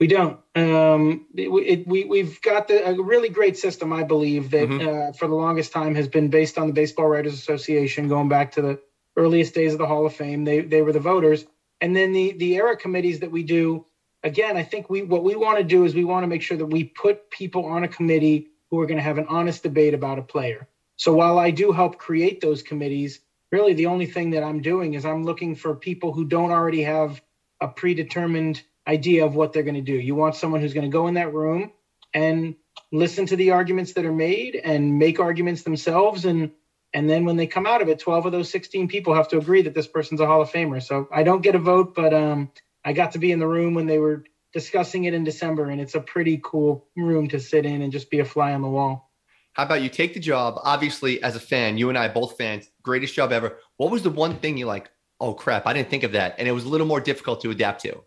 We 0.00 0.06
don't. 0.06 0.38
Um, 0.54 1.26
it, 1.34 1.48
it, 1.48 1.86
we 1.88 2.04
we've 2.04 2.40
got 2.42 2.68
the, 2.68 2.86
a 2.86 3.02
really 3.02 3.28
great 3.28 3.56
system, 3.56 3.92
I 3.92 4.04
believe, 4.04 4.50
that 4.52 4.68
mm-hmm. 4.68 5.10
uh, 5.10 5.12
for 5.12 5.26
the 5.26 5.34
longest 5.34 5.72
time 5.72 5.94
has 5.96 6.06
been 6.06 6.28
based 6.28 6.56
on 6.56 6.68
the 6.68 6.72
Baseball 6.72 7.06
Writers 7.06 7.34
Association, 7.34 8.08
going 8.08 8.28
back 8.28 8.52
to 8.52 8.62
the 8.62 8.80
earliest 9.16 9.54
days 9.54 9.72
of 9.72 9.78
the 9.78 9.86
Hall 9.86 10.06
of 10.06 10.14
Fame. 10.14 10.44
They 10.44 10.60
they 10.60 10.82
were 10.82 10.92
the 10.92 11.00
voters, 11.00 11.46
and 11.80 11.96
then 11.96 12.12
the 12.12 12.32
the 12.32 12.54
era 12.54 12.76
committees 12.76 13.20
that 13.20 13.32
we 13.32 13.42
do. 13.42 13.86
Again, 14.22 14.56
I 14.56 14.62
think 14.62 14.90
we 14.90 15.02
what 15.02 15.22
we 15.22 15.36
want 15.36 15.58
to 15.58 15.64
do 15.64 15.84
is 15.84 15.94
we 15.94 16.04
want 16.04 16.24
to 16.24 16.28
make 16.28 16.42
sure 16.42 16.56
that 16.56 16.66
we 16.66 16.84
put 16.84 17.30
people 17.30 17.66
on 17.66 17.84
a 17.84 17.88
committee 17.88 18.48
who 18.70 18.80
are 18.80 18.86
going 18.86 18.98
to 18.98 19.02
have 19.02 19.18
an 19.18 19.26
honest 19.28 19.62
debate 19.62 19.94
about 19.94 20.18
a 20.18 20.22
player. 20.22 20.68
So 20.96 21.12
while 21.14 21.38
I 21.38 21.50
do 21.50 21.72
help 21.72 21.98
create 21.98 22.40
those 22.40 22.62
committees, 22.62 23.20
really 23.52 23.74
the 23.74 23.86
only 23.86 24.06
thing 24.06 24.30
that 24.30 24.42
I'm 24.42 24.60
doing 24.60 24.94
is 24.94 25.04
I'm 25.04 25.24
looking 25.24 25.54
for 25.54 25.74
people 25.74 26.12
who 26.12 26.24
don't 26.24 26.50
already 26.50 26.82
have 26.82 27.22
a 27.60 27.68
predetermined 27.68 28.62
idea 28.86 29.24
of 29.24 29.34
what 29.34 29.52
they're 29.52 29.62
going 29.62 29.74
to 29.74 29.80
do. 29.80 29.94
You 29.94 30.14
want 30.14 30.34
someone 30.34 30.60
who's 30.60 30.74
going 30.74 30.90
to 30.90 30.92
go 30.92 31.06
in 31.06 31.14
that 31.14 31.32
room 31.32 31.72
and 32.14 32.56
listen 32.92 33.26
to 33.26 33.36
the 33.36 33.50
arguments 33.50 33.92
that 33.92 34.04
are 34.04 34.12
made 34.12 34.56
and 34.56 34.98
make 34.98 35.20
arguments 35.20 35.62
themselves 35.62 36.24
and 36.24 36.50
and 36.94 37.08
then 37.08 37.26
when 37.26 37.36
they 37.36 37.46
come 37.46 37.66
out 37.66 37.82
of 37.82 37.88
it 37.88 37.98
12 37.98 38.26
of 38.26 38.32
those 38.32 38.50
16 38.50 38.88
people 38.88 39.14
have 39.14 39.28
to 39.28 39.38
agree 39.38 39.62
that 39.62 39.74
this 39.74 39.86
person's 39.86 40.20
a 40.20 40.26
hall 40.26 40.40
of 40.40 40.50
famer 40.50 40.82
so 40.82 41.06
i 41.12 41.22
don't 41.22 41.42
get 41.42 41.54
a 41.54 41.58
vote 41.58 41.94
but 41.94 42.14
um, 42.14 42.50
i 42.84 42.92
got 42.92 43.12
to 43.12 43.18
be 43.18 43.32
in 43.32 43.38
the 43.38 43.46
room 43.46 43.74
when 43.74 43.86
they 43.86 43.98
were 43.98 44.24
discussing 44.52 45.04
it 45.04 45.14
in 45.14 45.24
december 45.24 45.68
and 45.68 45.80
it's 45.80 45.94
a 45.94 46.00
pretty 46.00 46.40
cool 46.42 46.86
room 46.96 47.28
to 47.28 47.38
sit 47.40 47.66
in 47.66 47.82
and 47.82 47.92
just 47.92 48.10
be 48.10 48.20
a 48.20 48.24
fly 48.24 48.52
on 48.52 48.62
the 48.62 48.68
wall 48.68 49.10
how 49.52 49.64
about 49.64 49.82
you 49.82 49.88
take 49.88 50.14
the 50.14 50.20
job 50.20 50.58
obviously 50.62 51.22
as 51.22 51.36
a 51.36 51.40
fan 51.40 51.76
you 51.76 51.88
and 51.88 51.98
i 51.98 52.08
both 52.08 52.36
fans 52.36 52.70
greatest 52.82 53.14
job 53.14 53.32
ever 53.32 53.58
what 53.76 53.90
was 53.90 54.02
the 54.02 54.10
one 54.10 54.36
thing 54.36 54.56
you 54.56 54.66
like 54.66 54.90
oh 55.20 55.34
crap 55.34 55.66
i 55.66 55.72
didn't 55.72 55.90
think 55.90 56.02
of 56.02 56.12
that 56.12 56.34
and 56.38 56.48
it 56.48 56.52
was 56.52 56.64
a 56.64 56.68
little 56.68 56.86
more 56.86 57.00
difficult 57.00 57.40
to 57.40 57.50
adapt 57.50 57.82
to 57.82 58.00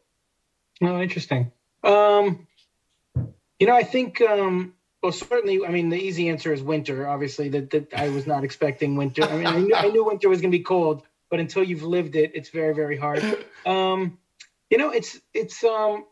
Oh, 0.82 1.00
interesting. 1.00 1.52
Um, 1.84 2.48
you 3.60 3.68
know, 3.68 3.76
I 3.76 3.84
think, 3.84 4.20
um, 4.22 4.74
well, 5.04 5.12
certainly, 5.12 5.66
I 5.66 5.70
mean, 5.70 5.90
the 5.90 5.98
easy 5.98 6.30
answer 6.30 6.52
is 6.52 6.62
winter. 6.62 7.08
Obviously, 7.08 7.50
that, 7.50 7.70
that 7.72 7.94
I 7.94 8.10
was 8.10 8.26
not 8.26 8.44
expecting 8.44 8.96
winter. 8.96 9.24
I 9.24 9.36
mean, 9.36 9.48
I 9.48 9.60
knew, 9.60 9.76
I 9.76 9.88
knew 9.90 10.06
winter 10.06 10.30
was 10.30 10.42
going 10.42 10.52
to 10.52 10.58
be 10.58 10.64
cold, 10.64 11.04
but 11.30 11.40
until 11.40 11.64
you've 11.64 11.84
lived 11.84 12.16
it, 12.16 12.32
it's 12.34 12.50
very, 12.50 12.74
very 12.74 12.98
hard. 12.98 13.24
Um, 13.64 14.18
you 14.72 14.78
know, 14.80 14.90
it's, 14.90 15.20
it's, 15.34 15.64
um, 15.64 16.06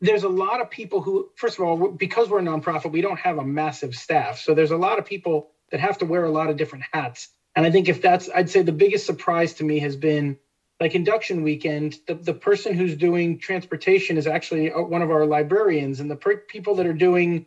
there's 0.00 0.22
a 0.22 0.28
lot 0.28 0.62
of 0.62 0.70
people 0.70 1.02
who, 1.02 1.30
first 1.36 1.58
of 1.58 1.64
all, 1.66 1.88
because 1.90 2.30
we're 2.30 2.38
a 2.38 2.42
nonprofit, 2.42 2.92
we 2.92 3.02
don't 3.02 3.18
have 3.20 3.36
a 3.36 3.44
massive 3.44 3.94
staff. 3.94 4.38
So 4.38 4.54
there's 4.54 4.70
a 4.70 4.76
lot 4.78 4.98
of 4.98 5.04
people 5.04 5.50
that 5.70 5.80
have 5.80 5.98
to 5.98 6.06
wear 6.06 6.24
a 6.24 6.30
lot 6.30 6.48
of 6.48 6.56
different 6.56 6.84
hats. 6.92 7.28
And 7.54 7.66
I 7.66 7.70
think 7.70 7.88
if 7.88 8.00
that's, 8.00 8.30
I'd 8.34 8.48
say 8.48 8.62
the 8.62 8.72
biggest 8.72 9.04
surprise 9.04 9.54
to 9.54 9.64
me 9.64 9.80
has 9.80 9.96
been 9.96 10.38
like 10.80 10.94
induction 10.94 11.42
weekend, 11.42 11.98
the, 12.06 12.14
the 12.14 12.32
person 12.32 12.74
who's 12.74 12.96
doing 12.96 13.38
transportation 13.38 14.16
is 14.16 14.26
actually 14.26 14.72
uh, 14.72 14.80
one 14.80 15.02
of 15.02 15.10
our 15.10 15.26
librarians, 15.26 16.00
and 16.00 16.10
the 16.10 16.16
per- 16.16 16.38
people 16.38 16.76
that 16.76 16.86
are 16.86 16.94
doing 16.94 17.46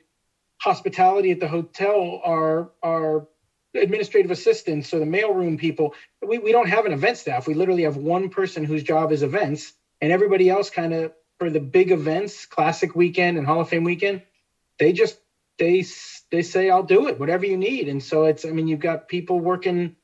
hospitality 0.57 1.31
at 1.31 1.39
the 1.39 1.47
hotel 1.47 2.21
are 2.23 2.71
are 2.83 3.27
administrative 3.75 4.29
assistants 4.29 4.87
so 4.87 4.99
the 4.99 5.05
mailroom 5.05 5.57
people. 5.57 5.95
We, 6.25 6.37
we 6.37 6.51
don't 6.51 6.69
have 6.69 6.85
an 6.85 6.91
event 6.91 7.17
staff. 7.17 7.47
We 7.47 7.55
literally 7.55 7.83
have 7.83 7.97
one 7.97 8.29
person 8.29 8.63
whose 8.63 8.83
job 8.83 9.11
is 9.11 9.23
events, 9.23 9.73
and 10.03 10.11
everybody 10.11 10.49
else 10.49 10.69
kind 10.69 10.93
of 10.93 11.13
for 11.39 11.49
the 11.49 11.61
big 11.61 11.89
events, 11.89 12.45
classic 12.45 12.93
weekend 12.93 13.37
and 13.37 13.47
Hall 13.47 13.61
of 13.61 13.69
Fame 13.69 13.85
weekend, 13.85 14.21
they 14.77 14.91
just 14.91 15.17
they 15.57 15.85
they 16.29 16.41
say 16.41 16.69
I'll 16.69 16.83
do 16.83 17.07
it, 17.07 17.17
whatever 17.17 17.45
you 17.45 17.55
need. 17.55 17.87
And 17.87 18.03
so 18.03 18.25
it's 18.25 18.43
I 18.43 18.49
mean 18.49 18.67
you've 18.67 18.81
got 18.81 19.07
people 19.07 19.39
working 19.39 19.95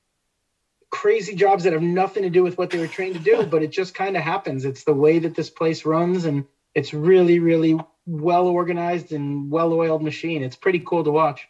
crazy 0.90 1.36
jobs 1.36 1.66
that 1.66 1.74
have 1.74 1.82
nothing 1.82 2.24
to 2.24 2.30
do 2.30 2.44
with 2.44 2.58
what 2.58 2.70
they 2.70 2.80
were 2.80 2.88
trained 2.88 3.16
to 3.16 3.22
do, 3.22 3.46
but 3.46 3.62
it 3.62 3.72
just 3.72 3.94
kind 3.94 4.16
of 4.16 4.24
happens. 4.24 4.64
It's 4.64 4.86
the 4.86 4.94
way 4.94 5.20
that 5.20 5.36
this 5.36 5.50
place 5.50 5.86
runs, 5.86 6.24
and 6.24 6.46
it's 6.74 6.94
really, 6.94 7.40
really 7.40 7.78
well 8.06 8.48
organized 8.48 9.12
and 9.12 9.52
well 9.52 9.74
oiled 9.74 10.02
machine. 10.02 10.44
It's 10.44 10.56
pretty 10.56 10.80
cool 10.80 11.04
to 11.04 11.12
watch. 11.12 11.46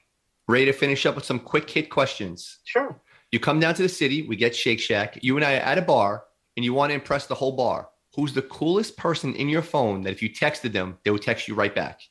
Ready 0.48 0.66
to 0.66 0.74
finish 0.74 1.06
up 1.06 1.14
with 1.14 1.24
some 1.24 1.40
quick 1.40 1.70
hit 1.70 1.92
questions? 1.92 2.58
Sure. 2.64 3.00
You 3.32 3.40
come 3.40 3.60
down 3.60 3.76
to 3.76 3.84
the 3.84 3.90
city, 3.90 4.24
we 4.24 4.36
get 4.36 4.56
Shake 4.56 4.80
Shack. 4.80 5.20
You 5.22 5.36
and 5.36 5.46
I 5.46 5.58
are 5.58 5.62
at 5.62 5.78
a 5.78 5.84
bar, 5.84 6.24
and 6.58 6.66
you 6.66 6.74
want 6.74 6.90
to 6.90 6.96
impress 6.96 7.28
the 7.28 7.36
whole 7.36 7.52
bar. 7.52 7.90
Who's 8.20 8.34
the 8.34 8.42
coolest 8.42 8.98
person 8.98 9.34
in 9.36 9.48
your 9.48 9.62
phone 9.62 10.02
that 10.02 10.12
if 10.12 10.22
you 10.22 10.30
texted 10.30 10.74
them, 10.74 10.98
they 11.06 11.12
would 11.12 11.22
text 11.22 11.48
you 11.48 11.56
right 11.56 11.74
back? 11.74 12.02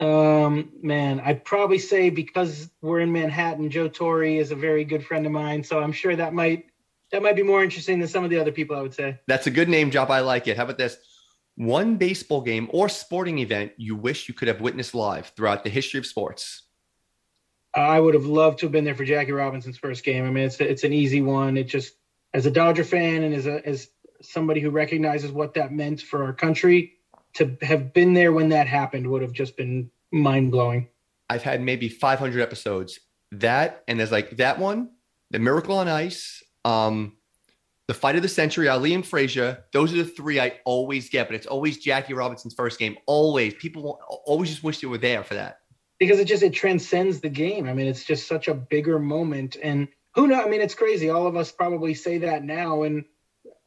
Um, 0.00 0.70
man, 0.80 1.20
I'd 1.20 1.44
probably 1.44 1.78
say 1.78 2.08
because 2.08 2.70
we're 2.80 3.00
in 3.00 3.12
Manhattan, 3.12 3.68
Joe 3.68 3.88
Torre 3.88 4.24
is 4.24 4.52
a 4.52 4.56
very 4.56 4.86
good 4.86 5.04
friend 5.04 5.26
of 5.26 5.32
mine, 5.32 5.62
so 5.62 5.80
I'm 5.80 5.92
sure 5.92 6.16
that 6.16 6.32
might 6.32 6.70
that 7.12 7.22
might 7.22 7.36
be 7.36 7.42
more 7.42 7.62
interesting 7.62 7.98
than 7.98 8.08
some 8.08 8.24
of 8.24 8.30
the 8.30 8.38
other 8.38 8.52
people. 8.52 8.74
I 8.74 8.80
would 8.80 8.94
say 8.94 9.20
that's 9.26 9.46
a 9.46 9.50
good 9.50 9.68
name 9.68 9.90
drop. 9.90 10.08
I 10.08 10.20
like 10.20 10.48
it. 10.48 10.56
How 10.56 10.64
about 10.64 10.78
this? 10.78 10.96
One 11.56 11.96
baseball 11.98 12.40
game 12.40 12.66
or 12.72 12.88
sporting 12.88 13.40
event 13.40 13.72
you 13.76 13.96
wish 13.96 14.28
you 14.28 14.34
could 14.34 14.48
have 14.48 14.62
witnessed 14.62 14.94
live 14.94 15.30
throughout 15.36 15.62
the 15.62 15.68
history 15.68 15.98
of 15.98 16.06
sports. 16.06 16.62
I 17.74 18.00
would 18.00 18.14
have 18.14 18.24
loved 18.24 18.60
to 18.60 18.66
have 18.66 18.72
been 18.72 18.84
there 18.84 18.94
for 18.94 19.04
Jackie 19.04 19.32
Robinson's 19.32 19.76
first 19.76 20.04
game. 20.04 20.24
I 20.24 20.30
mean, 20.30 20.44
it's 20.44 20.58
it's 20.58 20.84
an 20.84 20.94
easy 20.94 21.20
one. 21.20 21.58
It 21.58 21.64
just 21.64 21.92
as 22.32 22.44
a 22.44 22.50
Dodger 22.50 22.84
fan 22.84 23.22
and 23.22 23.34
as 23.34 23.46
a 23.46 23.66
as 23.66 23.88
somebody 24.20 24.60
who 24.60 24.70
recognizes 24.70 25.32
what 25.32 25.54
that 25.54 25.72
meant 25.72 26.00
for 26.00 26.24
our 26.24 26.32
country, 26.32 26.94
to 27.34 27.56
have 27.62 27.92
been 27.92 28.14
there 28.14 28.32
when 28.32 28.48
that 28.48 28.66
happened 28.66 29.06
would 29.06 29.22
have 29.22 29.32
just 29.32 29.56
been 29.56 29.90
mind 30.10 30.50
blowing. 30.50 30.88
I've 31.28 31.42
had 31.42 31.60
maybe 31.60 31.88
500 31.88 32.40
episodes. 32.40 33.00
That 33.32 33.82
and 33.88 33.98
there's 33.98 34.12
like 34.12 34.36
that 34.36 34.58
one, 34.58 34.90
the 35.30 35.38
Miracle 35.38 35.76
on 35.76 35.88
Ice, 35.88 36.42
um, 36.64 37.16
the 37.88 37.94
Fight 37.94 38.16
of 38.16 38.22
the 38.22 38.28
Century, 38.28 38.68
Ali 38.68 38.94
and 38.94 39.04
Frazier. 39.04 39.64
Those 39.72 39.92
are 39.92 39.96
the 39.96 40.04
three 40.04 40.40
I 40.40 40.60
always 40.64 41.10
get, 41.10 41.26
but 41.28 41.34
it's 41.34 41.46
always 41.46 41.78
Jackie 41.78 42.14
Robinson's 42.14 42.54
first 42.54 42.78
game. 42.78 42.96
Always, 43.06 43.54
people 43.54 44.00
always 44.24 44.50
just 44.50 44.62
wish 44.62 44.80
they 44.80 44.86
were 44.86 44.98
there 44.98 45.24
for 45.24 45.34
that 45.34 45.58
because 45.98 46.18
it 46.18 46.26
just 46.26 46.42
it 46.42 46.52
transcends 46.52 47.20
the 47.20 47.28
game. 47.28 47.68
I 47.68 47.72
mean, 47.72 47.86
it's 47.86 48.04
just 48.04 48.28
such 48.28 48.48
a 48.48 48.54
bigger 48.54 48.98
moment, 48.98 49.56
and 49.62 49.88
who 50.14 50.28
knows? 50.28 50.44
I 50.46 50.48
mean, 50.48 50.60
it's 50.60 50.74
crazy. 50.74 51.10
All 51.10 51.26
of 51.26 51.36
us 51.36 51.52
probably 51.52 51.94
say 51.94 52.18
that 52.18 52.44
now, 52.44 52.82
and 52.82 53.04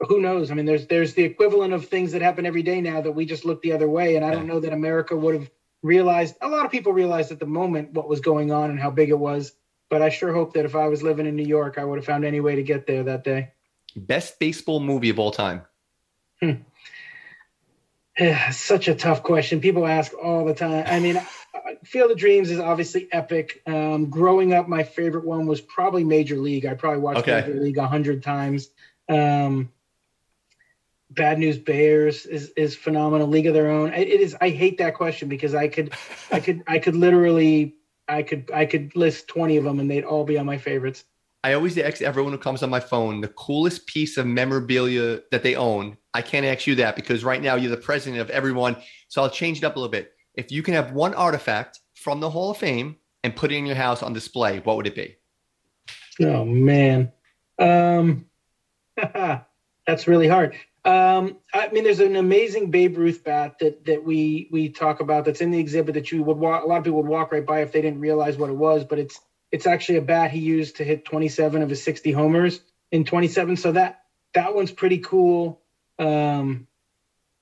who 0.07 0.21
knows? 0.21 0.51
I 0.51 0.53
mean, 0.53 0.65
there's 0.65 0.87
there's 0.87 1.13
the 1.13 1.23
equivalent 1.23 1.73
of 1.73 1.87
things 1.87 2.11
that 2.13 2.21
happen 2.21 2.45
every 2.45 2.63
day 2.63 2.81
now 2.81 3.01
that 3.01 3.11
we 3.11 3.25
just 3.25 3.45
look 3.45 3.61
the 3.61 3.73
other 3.73 3.89
way, 3.89 4.15
and 4.15 4.25
I 4.25 4.31
don't 4.31 4.47
know 4.47 4.59
that 4.59 4.73
America 4.73 5.15
would 5.15 5.35
have 5.35 5.51
realized. 5.81 6.35
A 6.41 6.47
lot 6.47 6.65
of 6.65 6.71
people 6.71 6.93
realized 6.93 7.31
at 7.31 7.39
the 7.39 7.45
moment 7.45 7.93
what 7.93 8.07
was 8.07 8.19
going 8.19 8.51
on 8.51 8.69
and 8.69 8.79
how 8.79 8.91
big 8.91 9.09
it 9.09 9.19
was. 9.19 9.53
But 9.89 10.03
I 10.03 10.09
sure 10.09 10.31
hope 10.31 10.53
that 10.53 10.65
if 10.65 10.75
I 10.75 10.87
was 10.87 11.01
living 11.01 11.25
in 11.25 11.35
New 11.35 11.45
York, 11.45 11.77
I 11.79 11.83
would 11.83 11.97
have 11.97 12.05
found 12.05 12.23
any 12.23 12.39
way 12.39 12.55
to 12.55 12.63
get 12.63 12.85
there 12.85 13.03
that 13.03 13.23
day. 13.23 13.51
Best 13.95 14.39
baseball 14.39 14.79
movie 14.79 15.09
of 15.09 15.17
all 15.17 15.31
time. 15.31 15.63
Hmm. 16.39 16.51
Such 18.51 18.87
a 18.87 18.95
tough 18.95 19.23
question. 19.23 19.59
People 19.61 19.87
ask 19.87 20.13
all 20.13 20.45
the 20.45 20.53
time. 20.53 20.85
I 20.87 20.99
mean, 20.99 21.19
Field 21.83 22.11
of 22.11 22.17
Dreams 22.17 22.51
is 22.51 22.59
obviously 22.59 23.07
epic. 23.11 23.63
Um, 23.65 24.09
growing 24.09 24.53
up, 24.53 24.67
my 24.67 24.83
favorite 24.83 25.25
one 25.25 25.47
was 25.47 25.59
probably 25.59 26.03
Major 26.03 26.37
League. 26.37 26.65
I 26.65 26.75
probably 26.75 26.99
watched 26.99 27.21
okay. 27.21 27.41
Major 27.41 27.59
League 27.59 27.77
a 27.77 27.87
hundred 27.87 28.21
times. 28.21 28.69
Um, 29.09 29.71
Bad 31.11 31.39
News 31.39 31.57
Bears 31.57 32.25
is 32.25 32.49
is 32.49 32.75
phenomenal. 32.75 33.27
League 33.27 33.47
of 33.47 33.53
Their 33.53 33.69
Own. 33.69 33.93
It 33.93 34.07
is. 34.07 34.35
I 34.41 34.49
hate 34.49 34.77
that 34.77 34.93
question 34.93 35.27
because 35.27 35.55
I 35.55 35.67
could, 35.67 35.93
I 36.31 36.39
could, 36.39 36.63
I 36.67 36.77
could 36.77 36.95
literally, 36.95 37.75
I 38.07 38.21
could, 38.21 38.51
I 38.53 38.65
could 38.65 38.95
list 38.95 39.27
twenty 39.27 39.57
of 39.57 39.63
them 39.63 39.79
and 39.79 39.89
they'd 39.89 40.03
all 40.03 40.23
be 40.23 40.37
on 40.37 40.45
my 40.45 40.57
favorites. 40.57 41.05
I 41.43 41.53
always 41.53 41.77
ask 41.77 42.01
everyone 42.01 42.33
who 42.33 42.37
comes 42.37 42.63
on 42.63 42.69
my 42.69 42.81
phone 42.81 43.21
the 43.21 43.29
coolest 43.29 43.87
piece 43.87 44.17
of 44.17 44.27
memorabilia 44.27 45.21
that 45.31 45.41
they 45.41 45.55
own. 45.55 45.97
I 46.13 46.21
can't 46.21 46.45
ask 46.45 46.67
you 46.67 46.75
that 46.75 46.95
because 46.95 47.23
right 47.23 47.41
now 47.41 47.55
you're 47.55 47.71
the 47.71 47.77
president 47.77 48.21
of 48.21 48.29
everyone. 48.29 48.75
So 49.07 49.23
I'll 49.23 49.29
change 49.29 49.59
it 49.59 49.63
up 49.63 49.75
a 49.75 49.79
little 49.79 49.91
bit. 49.91 50.13
If 50.35 50.51
you 50.51 50.61
can 50.61 50.73
have 50.73 50.91
one 50.91 51.13
artifact 51.13 51.79
from 51.95 52.19
the 52.19 52.29
Hall 52.29 52.51
of 52.51 52.57
Fame 52.57 52.97
and 53.23 53.35
put 53.35 53.51
it 53.51 53.55
in 53.55 53.65
your 53.65 53.75
house 53.75 54.03
on 54.03 54.13
display, 54.13 54.59
what 54.59 54.77
would 54.77 54.87
it 54.87 54.95
be? 54.95 55.15
Oh 56.21 56.45
man. 56.45 57.11
Um 57.57 58.25
That's 59.87 60.07
really 60.07 60.27
hard. 60.27 60.55
Um, 60.85 61.37
I 61.53 61.69
mean, 61.69 61.83
there's 61.83 61.99
an 61.99 62.15
amazing 62.15 62.71
Babe 62.71 62.97
Ruth 62.97 63.23
bat 63.23 63.59
that 63.59 63.85
that 63.85 64.03
we 64.03 64.47
we 64.51 64.69
talk 64.69 65.01
about 65.01 65.25
that's 65.25 65.41
in 65.41 65.51
the 65.51 65.59
exhibit 65.59 65.95
that 65.95 66.11
you 66.11 66.23
would 66.23 66.37
walk. 66.37 66.63
A 66.63 66.67
lot 66.67 66.77
of 66.77 66.83
people 66.83 67.01
would 67.01 67.09
walk 67.09 67.31
right 67.31 67.45
by 67.45 67.61
if 67.61 67.71
they 67.71 67.81
didn't 67.81 67.99
realize 67.99 68.37
what 68.37 68.49
it 68.49 68.55
was, 68.55 68.85
but 68.85 68.97
it's 68.97 69.19
it's 69.51 69.67
actually 69.67 69.97
a 69.97 70.01
bat 70.01 70.31
he 70.31 70.39
used 70.39 70.77
to 70.77 70.83
hit 70.83 71.05
27 71.05 71.61
of 71.61 71.69
his 71.69 71.83
60 71.83 72.11
homers 72.11 72.61
in 72.91 73.03
27. 73.03 73.57
So 73.57 73.73
that 73.73 74.03
that 74.33 74.55
one's 74.55 74.71
pretty 74.71 74.99
cool. 74.99 75.61
Um, 75.97 76.67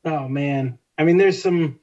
oh 0.04 0.28
man, 0.28 0.80
I 0.98 1.04
mean, 1.04 1.18
there's 1.18 1.42
some 1.42 1.80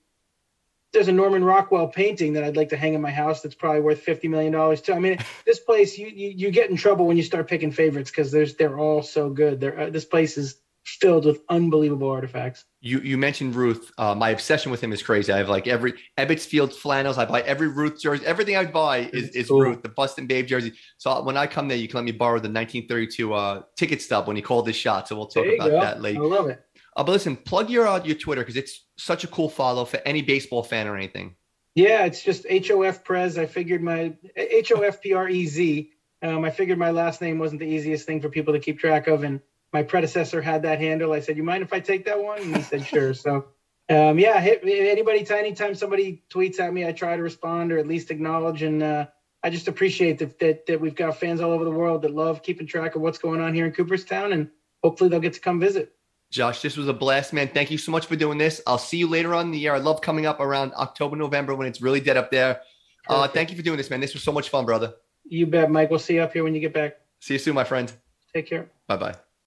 there's 0.93 1.09
a 1.09 1.13
Norman 1.13 1.45
Rockwell 1.45 1.89
painting 1.89 2.35
that 2.35 2.45
I'd 2.45 2.57
like 2.57 2.69
to 2.71 2.77
hang 2.77 2.95
in 2.95 3.01
my 3.01 3.11
house 3.11 3.43
that's 3.43 3.55
probably 3.55 3.81
worth 3.81 4.01
fifty 4.01 4.27
million 4.27 4.53
dollars 4.53 4.81
too. 4.81 4.93
I 4.93 4.99
mean, 4.99 5.19
this 5.47 5.61
place 5.61 5.99
you, 5.99 6.09
you, 6.09 6.31
you 6.31 6.51
get 6.51 6.71
in 6.71 6.77
trouble 6.77 7.07
when 7.07 7.17
you 7.17 7.23
start 7.23 7.49
picking 7.49 7.71
favorites 7.71 8.11
because 8.11 8.33
there's 8.33 8.55
they're 8.57 8.79
all 8.79 9.03
so 9.03 9.31
good. 9.31 9.61
They're, 9.61 9.79
uh, 9.79 9.91
this 9.91 10.05
place 10.05 10.37
is 10.37 10.57
filled 10.85 11.25
with 11.25 11.41
unbelievable 11.49 12.11
artifacts. 12.11 12.65
You 12.81 13.01
you 13.01 13.17
mentioned 13.17 13.55
Ruth. 13.55 13.91
Uh, 13.99 14.15
my 14.15 14.31
obsession 14.31 14.71
with 14.71 14.83
him 14.83 14.93
is 14.93 15.03
crazy. 15.03 15.33
I 15.33 15.39
have 15.39 15.49
like 15.49 15.67
every 15.67 15.95
Ebbets 16.19 16.47
Field 16.47 16.73
flannels. 16.73 17.19
I 17.19 17.25
buy 17.25 17.41
every 17.43 17.69
Ruth 17.69 18.01
jersey. 18.01 18.25
Everything 18.27 18.57
I 18.57 18.67
buy 18.67 19.11
is, 19.13 19.31
is 19.31 19.49
cool. 19.49 19.61
Ruth, 19.61 19.83
the 19.83 19.89
Bustin' 19.89 20.27
Babe 20.27 20.47
jersey. 20.47 20.73
So 20.99 21.23
when 21.23 21.37
I 21.37 21.47
come 21.47 21.69
there, 21.69 21.79
you 21.79 21.89
can 21.89 21.97
let 21.97 22.05
me 22.05 22.13
borrow 22.13 22.35
the 22.35 22.49
1932 22.51 23.35
uh, 23.35 23.63
ticket 23.77 24.03
stub 24.03 24.27
when 24.27 24.37
he 24.37 24.43
called 24.43 24.67
his 24.67 24.77
shot. 24.77 25.09
So 25.09 25.17
we'll 25.17 25.27
talk 25.27 25.47
about 25.47 25.71
go. 25.71 25.81
that 25.81 26.03
later. 26.03 26.23
I 26.23 26.27
love 26.27 26.49
it. 26.49 26.61
Uh, 26.97 27.03
but 27.03 27.13
listen, 27.13 27.37
plug 27.37 27.71
your 27.71 27.87
uh, 27.87 28.03
your 28.05 28.17
Twitter 28.17 28.43
because 28.43 28.57
it's 28.57 28.87
such 28.97 29.25
a 29.25 29.27
cool 29.29 29.49
follow 29.49 29.85
for 29.85 30.01
any 30.05 30.23
baseball 30.23 30.63
fan 30.63 30.87
or 30.87 30.97
anything. 30.97 31.35
Yeah, 31.75 32.05
it's 32.05 32.23
just 32.23 32.47
HOF 32.49 33.03
Prez. 33.03 33.37
I 33.37 33.47
figured 33.47 33.83
my 33.83 34.15
H 34.37 34.71
O 34.73 34.81
F 34.81 35.01
P 35.01 35.13
R 35.13 35.29
E 35.29 35.47
Z. 35.47 35.91
Um, 36.23 36.45
I 36.45 36.51
figured 36.51 36.79
my 36.79 36.91
last 36.91 37.21
name 37.21 37.39
wasn't 37.39 37.61
the 37.61 37.67
easiest 37.67 38.07
thing 38.07 38.21
for 38.21 38.29
people 38.29 38.55
to 38.55 38.61
keep 38.61 38.79
track 38.79 39.09
of, 39.09 39.25
and 39.25 39.41
my 39.75 39.83
predecessor 39.83 40.41
had 40.41 40.63
that 40.63 40.79
handle. 40.81 41.13
I 41.13 41.21
said, 41.21 41.37
"You 41.37 41.43
mind 41.43 41.65
if 41.65 41.73
I 41.73 41.81
take 41.81 42.05
that 42.07 42.23
one?" 42.23 42.41
And 42.41 42.57
he 42.57 42.63
said, 42.63 42.87
"Sure." 42.87 43.13
So, 43.13 43.47
um, 43.91 44.19
yeah, 44.19 44.41
hit, 44.41 44.63
anybody, 44.65 45.27
anytime 45.29 45.75
somebody 45.75 46.23
tweets 46.31 46.61
at 46.61 46.73
me, 46.73 46.87
I 46.87 46.93
try 46.93 47.17
to 47.17 47.23
respond 47.23 47.73
or 47.73 47.79
at 47.79 47.89
least 47.89 48.13
acknowledge, 48.13 48.63
and 48.63 48.83
uh, 48.83 49.07
I 49.43 49.51
just 49.51 49.67
appreciate 49.67 50.19
that, 50.21 50.39
that 50.39 50.67
that 50.67 50.81
we've 50.81 50.95
got 50.95 51.19
fans 51.19 51.41
all 51.41 51.51
over 51.51 51.65
the 51.65 51.73
world 51.73 52.03
that 52.03 52.15
love 52.15 52.43
keeping 52.43 52.69
track 52.69 52.95
of 52.95 53.03
what's 53.03 53.19
going 53.19 53.41
on 53.41 53.53
here 53.53 53.67
in 53.67 53.73
Cooperstown, 53.73 54.33
and 54.33 54.49
hopefully 54.83 55.11
they'll 55.11 55.21
get 55.21 55.35
to 55.35 55.41
come 55.41 55.59
visit. 55.59 55.93
Josh, 56.31 56.63
this 56.63 56.77
was 56.77 56.89
a 56.89 56.95
blast, 56.95 57.33
man. 57.33 57.49
Thank 57.49 57.71
you 57.71 57.79
so 57.79 57.93
much 57.93 58.07
for 58.07 58.17
doing 58.17 58.39
this. 58.39 58.61
I'll 58.67 58.79
see 58.79 58.97
you 58.97 59.09
later 59.09 59.35
on 59.35 59.47
in 59.47 59.51
the 59.53 59.59
year. 59.59 59.75
I 59.75 59.79
love 59.79 60.01
coming 60.01 60.25
up 60.25 60.41
around 60.41 60.73
October, 60.75 61.17
November 61.17 61.55
when 61.55 61.67
it's 61.67 61.83
really 61.83 62.01
dead 62.01 62.17
up 62.17 62.31
there. 62.31 62.61
Uh, 63.09 63.29
thank 63.29 63.51
you 63.51 63.57
for 63.57 63.63
doing 63.63 63.77
this, 63.77 63.91
man. 63.91 64.01
This 64.01 64.15
was 64.15 64.23
so 64.23 64.33
much 64.33 64.49
fun, 64.49 64.65
brother. 64.65 64.95
You 65.25 65.47
bet, 65.47 65.71
Mike. 65.71 65.91
We'll 65.91 65.99
see 65.99 66.15
you 66.15 66.23
up 66.23 66.33
here 66.33 66.45
when 66.45 66.55
you 66.55 66.61
get 66.61 66.73
back. 66.73 66.97
See 67.21 67.35
you 67.35 67.39
soon, 67.39 67.55
my 67.55 67.65
friend. 67.65 67.93
Take 68.33 68.47
care. 68.47 68.71
Bye 68.89 68.97
bye. 68.97 69.15